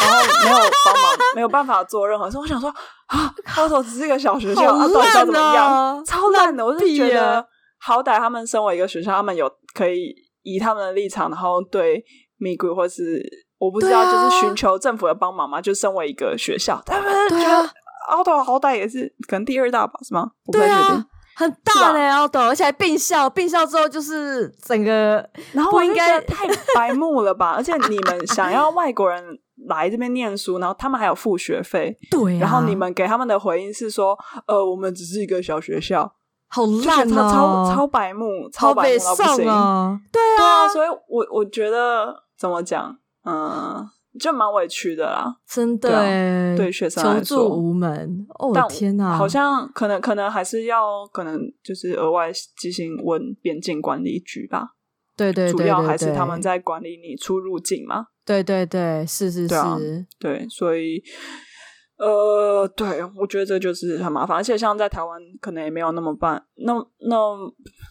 [0.00, 2.68] 然后没有帮忙，没有办法做任何事。”我想说
[3.06, 6.02] 啊， Aalto 只是一个小学校，啊，到底要怎么样？
[6.06, 6.64] 超烂的！
[6.64, 7.44] 我是觉得，
[7.80, 12.02] 好歹他们身为一个学校，他们有可以以他们的立场，然后对
[12.40, 13.22] Migrant 或是。
[13.60, 15.58] 我不知道，就是寻求政府的帮忙嘛？
[15.58, 17.70] 啊、就身为一个学校，他们觉得
[18.10, 19.92] Aalto 好歹也是可能第二大吧？
[20.02, 20.30] 是吗？
[20.50, 21.04] 对啊，
[21.36, 25.16] 很大嘞 Aalto，而且还并校，并校之后就是整个，
[25.52, 27.50] 然后不应该太白目了吧？
[27.54, 29.22] 而且你们想要外国人
[29.70, 36.12] 来这边念书，然后他们还有付学费，对、啊，然后你们给他们的回应是说，呃，我们只是一个小学校，
[36.48, 40.00] 好烂啊，超超白目，超白目到不行啊！
[40.12, 42.96] 对啊，对啊，所以我我觉得怎么讲？
[43.24, 43.86] 嗯，
[44.18, 48.26] 就蛮委屈的啦，真的，对，对学生求助无门。
[48.38, 54.70] 哦，但天哪，好像可能可能还是要可能就是额外进行问边境管理局吧。
[55.20, 58.06] 对对，对，对，对，主要还是他们在管理你出入境嘛。
[58.24, 59.78] 对对对，是是是，对，啊、
[60.18, 61.02] 对，所以
[61.98, 67.16] 呃，对，我觉得这就是很麻烦，而且像在台湾，可能也没有那么办，那那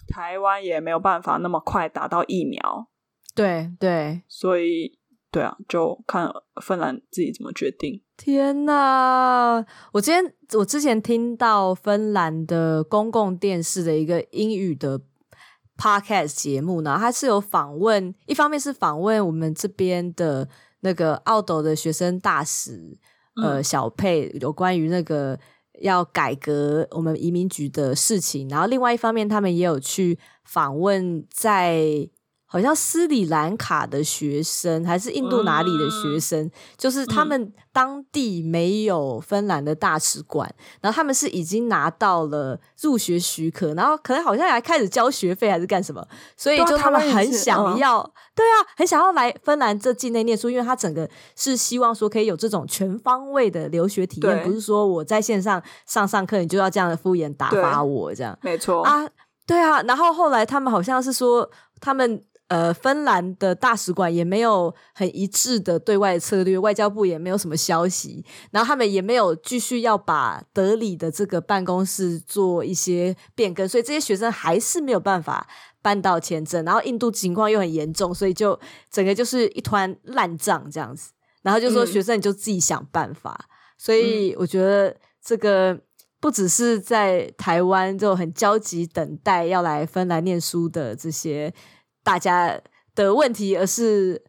[0.07, 2.87] 台湾也没有办法那么快打到疫苗。
[3.35, 4.97] 对对，所以。
[5.31, 6.27] 对啊，就看
[6.59, 8.01] 芬兰自己怎么决定。
[8.17, 9.63] 天哪！
[9.93, 14.99] 我今天我之前听到芬兰的公共电视的一个英语的
[15.79, 20.47] podcast 节目呢，它是有访问，一方面是访问我们这边的
[20.81, 22.97] 那个澳斗的学生大使，
[23.41, 25.39] 呃，小佩有关于那个
[25.81, 32.09] 要改革我们移民局的事情，然后另外一方面，他们也有去访问在。
[32.51, 46.03] 好像斯里兰卡的学生还是印度哪里的学生，嗯、就是他们当地没有芬兰的大使馆，嗯、然后他们是已经拿到了入学许可，然后可能好像还开始交学费还是干什么，
[46.35, 48.01] 所以就他们很想要，
[48.33, 58.81] 对啊，很想要来芬兰这境内念书，因为他整个是希望说可以有这种全方位的留学体验，不是说我在线上上上课，你就要这样的敷衍打发我这样，没错。
[58.81, 59.07] 啊，
[59.45, 61.47] 对啊，然后后来他们好像是说
[61.79, 62.23] 他们。
[62.49, 75.47] 呃，芬兰的大使馆也没有很一致的对外策略，外交部也没有什么消息，然后他们也没有继续要把德里的这个办公室做一些变更，所以这些学生还是没有办法
[75.83, 76.65] 办到签证。
[76.65, 81.11] 然后印度情况又很严重，所以就整个就是一团烂账这样子。
[81.43, 83.39] 然后就说学生你就自己想办法。
[83.39, 83.45] 嗯、
[83.77, 85.79] 所以我觉得这个
[86.19, 91.53] 不只是在台湾就很焦急等待要来芬兰念书的这些。
[92.03, 92.59] 大家
[92.95, 94.21] 的问题，而是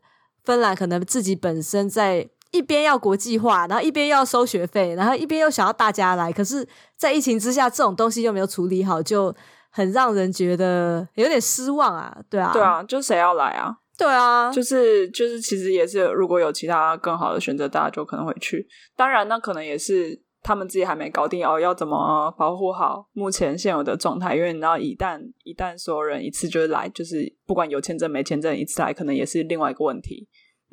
[0.44, 6.66] 芬兰可能自己本身在一边要国际化，然后一边要收学费，然后一边又想要大家来，可是，
[6.96, 9.34] 在疫情之下，这种东西又没有处理好，就
[9.70, 12.16] 很让人觉得有点失望啊！
[12.28, 13.76] 对啊，对啊，就谁要来啊？
[13.96, 18.66] 对啊，就是就是，其实也是，如果有其他更好的选择，大家就可能会去。
[18.96, 20.22] 当然，那可能也是。
[20.42, 24.34] 他们自己还没搞定哦，要怎么保护好目前现有的状态？
[24.34, 30.28] 因为你知道，一旦一旦所有人一次就是来，就是不管有签证没签证，一次来可能也是另外一个问题。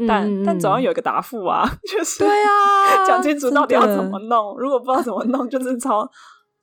[0.07, 4.57] 但、嗯、但总要有一个答复啊， 就是对啊， 讲清楚到底要怎么弄。
[4.57, 6.09] 如果不知道怎么弄，就是超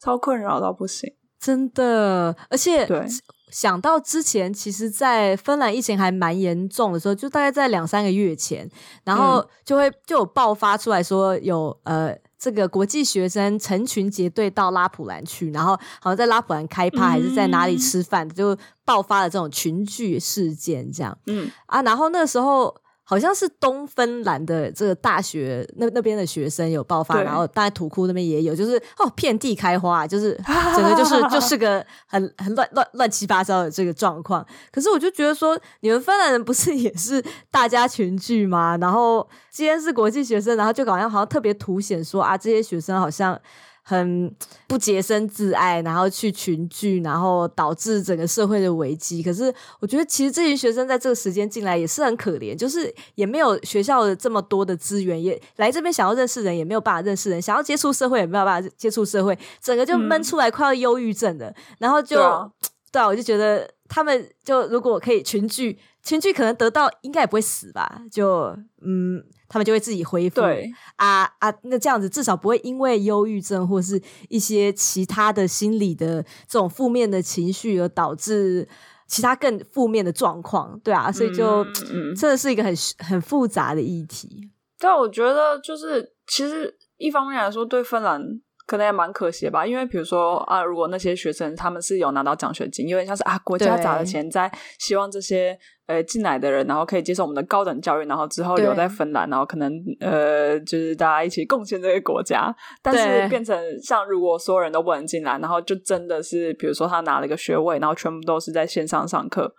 [0.01, 2.35] 超困扰到不行，真的。
[2.49, 3.05] 而且对，
[3.51, 8.71] 想到之前，其实，在芬兰疫情还蛮严重的时候，就大概在两三个月前，
[9.05, 12.17] 然后就会就有爆发出来说有呃。
[12.45, 21.17] 这个国际学生成群结队到拉普兰去，然后好像在拉普兰开趴，还是在哪里吃饭，嗯、就爆发了这种群聚事件，这样。
[21.27, 22.77] 嗯啊，然后那个时候。
[23.05, 30.33] 好像是东芬兰的这个大学那那边的学生有爆发，然后大概土库那边也有，就是哦遍地开花，就是
[30.75, 34.45] 整个就是就是个很很乱乱乱七八糟的这个状况。
[34.73, 38.77] 可是我就觉得说，你们芬兰人不是也是大家群聚吗？
[38.81, 43.39] 然后既然是国际学生，然后就好像好像特别凸显说啊，这些学生好像。
[43.87, 44.35] 很
[44.67, 49.23] 不洁身自爱，然后去群聚，然后导致整个社会的危机。
[49.23, 61.47] 可是我觉得，其实这群学生在这个时间进来也是很可怜，就是也没有学校的这么多的资源，也来这边想要认识人，也没有办法认识人；想要接触社会，也没有办法接触社会，整个就闷出来，快要忧郁症了。
[61.49, 62.17] 嗯、然后就
[62.91, 65.79] 对啊，我就觉得他们就如果可以群聚。
[66.07, 68.03] 群聚可能得到应该也不会死吧？
[68.13, 68.55] 就
[68.85, 69.25] 嗯，
[69.55, 70.41] 他们就会自己恢复。
[70.41, 78.69] 对啊啊，那这样子至少不会因为忧郁症或是一些其他的心理的这种负面的情绪而导致
[79.07, 80.77] 其他更负面的状况。
[80.83, 84.51] 对啊，所以就、嗯、真的是一个很很复杂的议题。
[84.77, 88.41] 但我觉得就是其实一方面来说，对芬兰。
[88.67, 102.55] 可能也蛮可惜吧，因为比如说啊，如果那些学生他们是有拿到奖学金，因为像是啊，国家砸了钱在希望这些呃进来的人，然后可以接受我们的高等教育，然后之后留在芬兰，然后可能呃就是大家一起贡献这个国家。
[102.83, 109.53] 但是变成像如果所有人都不能进来，然后就真的是比如说他拿了一个学位，然后全部都是在线上上课，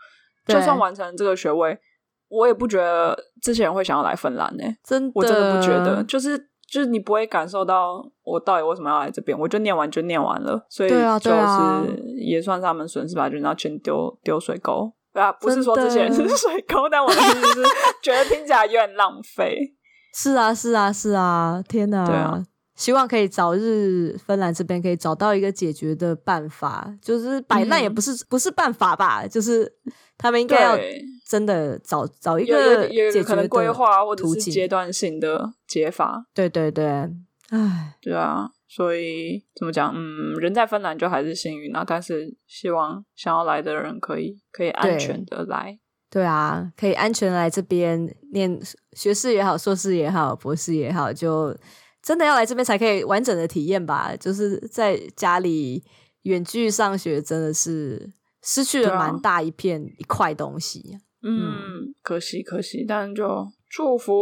[0.46, 1.78] 就算完成这个学位，
[2.30, 4.78] 我也不觉得这些人会想要来芬兰呢、欸。
[4.84, 6.50] 真的，我真的不觉得，就是。
[6.68, 14.92] 就是你不会感受到我到底为什么要来这边，我就念完就念完了，所以就是也算是他们损失吧，就拿钱丢丢水沟。
[15.16, 17.64] 对啊，不是说这些人是水沟，但我的意思是
[18.04, 19.74] 觉得听起来有点浪费。
[20.14, 21.64] 是啊，是啊，是啊！
[21.70, 22.44] 天哪，对啊，
[22.76, 29.72] 希望可以早日芬兰这边可以找到一个解决的办法，就是摆烂也不是、嗯、不是办法吧，就是
[30.18, 30.78] 他们应该要。
[31.28, 36.24] 真的找找一个解决可能规划或者是阶段性的解法。
[36.36, 36.86] 对对对，
[37.50, 39.94] 唉，对啊，所以怎么讲？
[39.96, 45.80] 嗯，人在芬兰就还是幸运啊，但是希望想要来的人可以可以安全的来。
[46.10, 48.60] 对，对啊，可以安全来这边念
[48.94, 51.56] 学士也好，硕士也好，博士也好，就
[52.02, 54.16] 真的要来这边才可以完整的体验吧。
[54.16, 55.84] 就是在家里
[56.24, 58.12] 远距上学，真的是
[58.42, 60.98] 失去了蛮大一片一块东西。
[61.22, 64.14] 嗯，可惜可惜，但就祝福，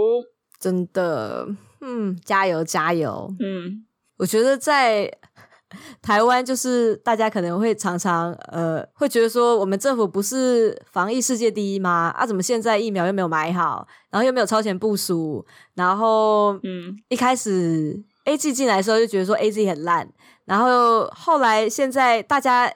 [0.59, 1.47] 真的，
[1.81, 3.85] 嗯，加油加油，嗯，
[4.17, 5.11] 我觉得在
[6.01, 12.13] 台湾，就是大家可能会常常呃，会觉得说，我们政府不是防疫世界第一吗？
[12.15, 20.07] 啊，怎么现在疫苗又没有买好，然后又没有超前部署，然后嗯，一开始 A G 进来的时候就觉得说 A G 很烂，
[20.45, 22.71] 然后后来现在大家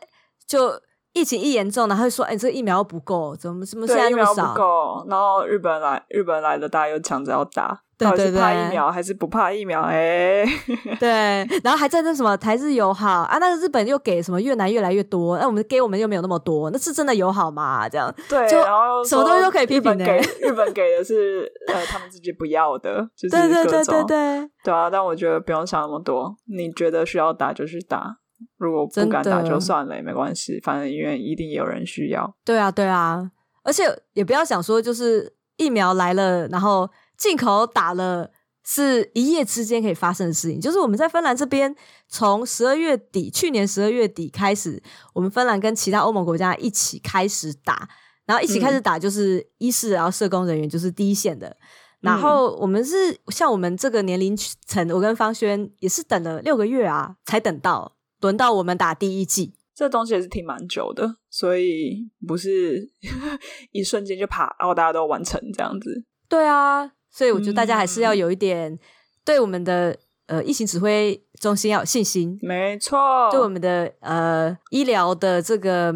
[0.48, 0.82] 就。
[1.18, 9.82] 疫情一严重，然后就说：“哎、欸，这个疫苗不够，怎么怎么现在那么少？”疫苗不够，然后日本来，日本来的大家又抢着要打，对对对，到底是怕疫苗还是不怕疫苗？
[9.82, 10.46] 哎，
[11.00, 11.10] 对，
[11.64, 17.90] 然后还在那什么台日友好啊，那个日本又给什么越南越来越多，那我们给我们又没有那么多，那是真的友好吗？
[17.90, 20.06] 这样对，就然后什么东西都可以批评的。
[20.06, 28.18] 给日本给的是呃他们自己不要的， 就是对对对对对，对啊，但我觉得不用想那么多，你觉得需要打就去打。
[28.58, 32.36] 如果不敢打就算了，也没关系，反正医院一定有人需要。
[32.46, 33.32] 对啊，对啊，
[33.64, 33.84] 而且
[34.14, 38.30] 也不要想说，就是疫苗来了，然后进口打了，
[38.64, 40.60] 是一夜之间可以发生的事情。
[40.62, 41.76] 就是我们在芬兰这边，
[42.08, 44.82] 从十二月底，去年十二月底开始，
[45.14, 47.90] 我们芬兰跟其他欧盟国家一起开始打，
[48.26, 51.58] 然后一起开始打，就是医师，然后社工人员就是第一线的。
[52.00, 59.54] 然后我们是像我们这个年龄层，我跟方轩也是等了六个月啊，才等到轮到我们打第一季。
[59.76, 62.90] 这东西也是挺蛮久的，所以不是
[63.72, 66.04] 一瞬间就爬，然后大家都完成这样子。
[66.28, 68.80] 对啊，所以我觉得大家还是要有一点
[69.24, 69.92] 对我们的、
[70.26, 72.40] 嗯、呃疫情指挥中心要有信心。
[72.42, 75.94] 没错，对我们的呃医疗的这个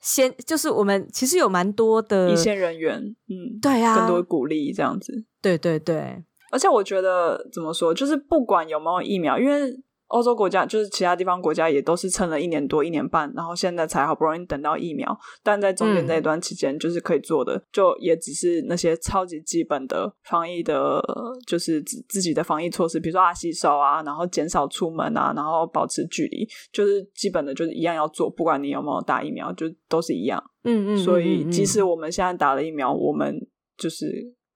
[0.00, 2.98] 先，就是我们其实有蛮多的一线人员，
[3.28, 5.26] 嗯，对啊，更多鼓励这样子。
[5.42, 9.78] 对对对，而且我觉得怎么说，就是不管有没有疫苗，因为。
[10.08, 21.02] 欧洲国家就是其他地方国家也都是撑了一年多一年半，然后现在才好不容易等到疫苗，但在中间这一段期间，就是可以做的，嗯、就也只是那些超级基本的防疫的，
[21.46, 30.42] 就是自自己的防疫措施，比如说啊洗手啊，然后减少出门啊，然后保持距离，就是基本的，就是一样要做，不管你有没有打疫苗，就都是一样。
[30.64, 30.98] 嗯，嗯嗯。
[30.98, 33.38] 所以即使我们现在打了疫苗，我们
[33.76, 34.06] 就是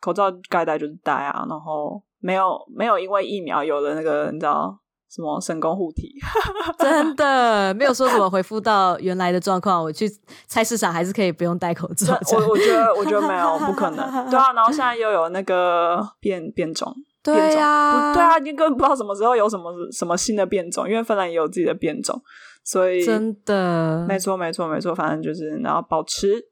[0.00, 4.78] 口罩该戴就是戴啊，然后没有没有因为疫苗有了那个你知道。
[5.14, 6.18] 什么神功护体？
[6.78, 9.82] 真的没有说什么回复到原来的状况。
[9.82, 10.10] 我去
[10.46, 12.18] 菜市场还是可以不用戴口罩。
[12.32, 14.30] 我我觉得我觉得没有 不可能。
[14.30, 16.90] 对啊，然后现在又有那个变变种，
[17.22, 22.18] 对啊，对啊，你根本不知道什么时候有什么什么新的变种，因为芬兰也有自己的变种，
[22.64, 26.42] 所以真的没错没错没错，反正就是然后保持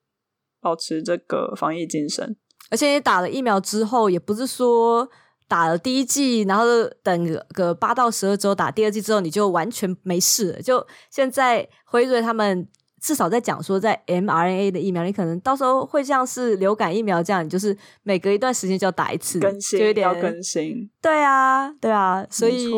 [0.60, 2.36] 保持这个防疫精神，
[2.70, 5.08] 而且你打了疫苗之后，也不是说。
[5.50, 6.64] 打了第一剂，然后
[7.02, 10.62] 等个八到十二周打第二剂之后，你就完全没事了。
[10.62, 12.68] 就现在辉瑞他们
[13.02, 20.88] 至少在讲说，在 mRNA 的疫苗，你可能到时候会像是流感疫苗这样，你就是每隔一段时间就要打一次，更新，就有点要更新。
[21.02, 22.72] 对啊，对啊，所以。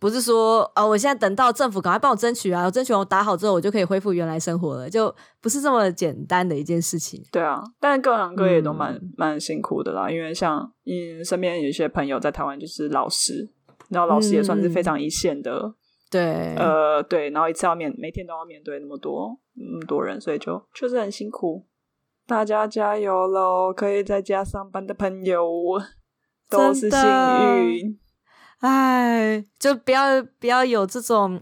[0.00, 7.22] 不是说啊、哦，我现在等到政府赶快帮我争取啊，我争取完我打好之后，我就可以恢复原来生活了，就不是这么简单的一件事情。
[7.32, 13.50] 对啊，但各行各业都蛮蛮、嗯、辛苦的啦，因为像嗯，身边有一些朋友在台湾就是老师，
[13.88, 15.74] 然后老师也算是非常一线的，嗯、
[16.10, 21.66] 对，呃，对，然后一次要面每天都要面对那么多那么多人，所以就确实很辛苦。
[22.26, 23.72] 大家加油喽！
[23.72, 25.42] 可以在家上班的朋友
[26.50, 27.00] 都是幸
[27.56, 27.98] 运。
[28.58, 31.38] 哎，就不要不要有这种，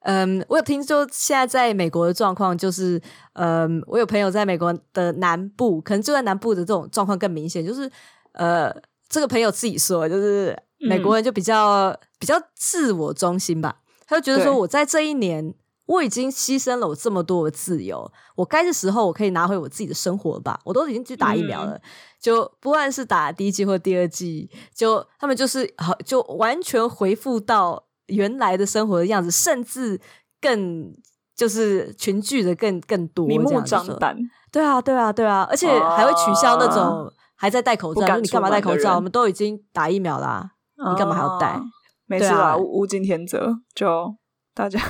[0.00, 3.00] 嗯，我有听说现在在美国的状况就是，
[3.34, 7.90] 嗯，我有朋友在美国的南部，可能就在南部的这种状况更明显，就是，
[8.32, 8.72] 呃，
[9.08, 15.54] 这个朋友自己说，就是美国人就比较、嗯、比较自我中心吧，他就觉得说我在这一年。
[15.86, 20.58] 我已经牺牲了我这么多的自由，我该是时候我可以拿回我自己的生活吧？
[20.64, 21.80] 我都已经去打疫苗了，嗯、
[22.22, 30.00] 就不管是打第一季或第二季，就他们就是好，就完全回复到原来的生活的样子，甚至
[30.40, 30.94] 更
[31.34, 34.16] 就是群聚的更更多，明目张胆。
[34.52, 38.94] 对啊，对啊，对啊，而且还会取消那种还在戴口罩，你干嘛戴口罩？
[38.94, 41.62] 我们都已经打疫苗啦、啊，你干嘛还要戴、啊？
[42.06, 44.14] 没事啊，物尽天择就。
[44.54, 44.78] 大家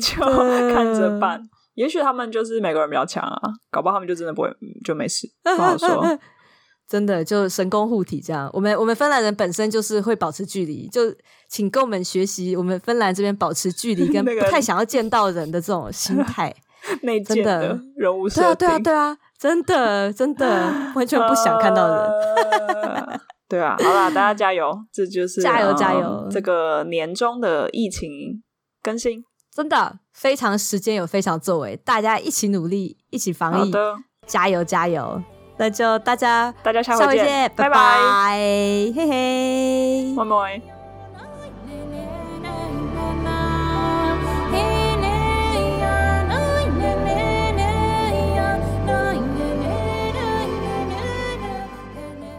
[0.00, 0.24] 就
[0.74, 1.40] 看着办，
[1.74, 4.48] 也许他们就是美国人比较强啊，搞不好他们就真的不会
[4.84, 6.18] 就没事， 不好说。
[6.86, 11.00] 真的就神功护体这样，我们我们芬兰人本身就是会保持距离，就
[11.48, 16.54] 请跟我们学习，我们芬兰这边保持距离跟 不太想要见到人的这种心态，
[17.00, 23.20] 内建的人物设定，对啊对啊对啊，真的真的完全不想看到人。
[23.48, 24.70] 对啊，好啦，大家加油！
[24.92, 26.28] 这就是加油加油！
[26.30, 28.42] 这个年终的疫情
[28.82, 33.72] 更新，真的非常时间有非常作为，大家一起努力，一起防疫，
[34.26, 35.22] 加油加油！
[35.56, 38.36] 那就大家大家下回见，拜拜，拜拜
[38.96, 40.60] 嘿嘿，拜拜。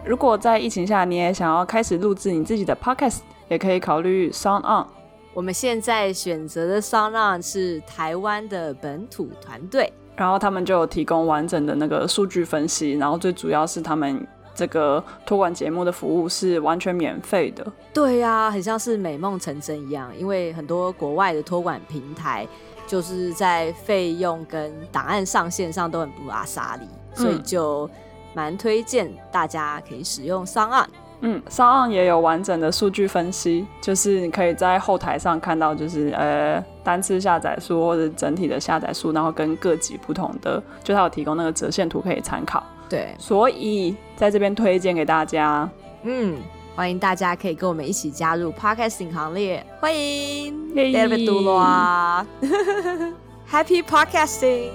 [0.04, 4.86] 如果在疫情下你也想要开始录制你自己的 podcast，也可以考虑 SoundOn。
[5.34, 17.66] 我们现在选择的 SoundOn 是台湾的本土团队，然后他们就有提供完整的那个数据分析，然后最主要是他们这个托管节目的服务是完全免费的。
[17.94, 22.48] 对呀、啊，很像是美梦成真一样，因为很多国外的托管平台
[22.88, 27.90] 就是在费用跟档案上线上都很不阿莎利，所以就。
[28.36, 30.86] 蛮推荐大家可以使用 SoundOn。
[31.22, 42.64] 嗯，上岸也有完整的数据分析，就是你可以在后台上看到，就是呃单次下载数或者整体的下载数，然后跟各级不同的，就它有提供那个折线图可以参考。
[42.88, 45.68] 对，所以在这边推荐给大家，
[46.04, 46.38] 嗯，
[46.76, 51.60] 欢迎大家可以跟我们一起加入 Podcasting 行列，欢迎 David 杜罗，
[53.50, 54.70] Happy Podcasting。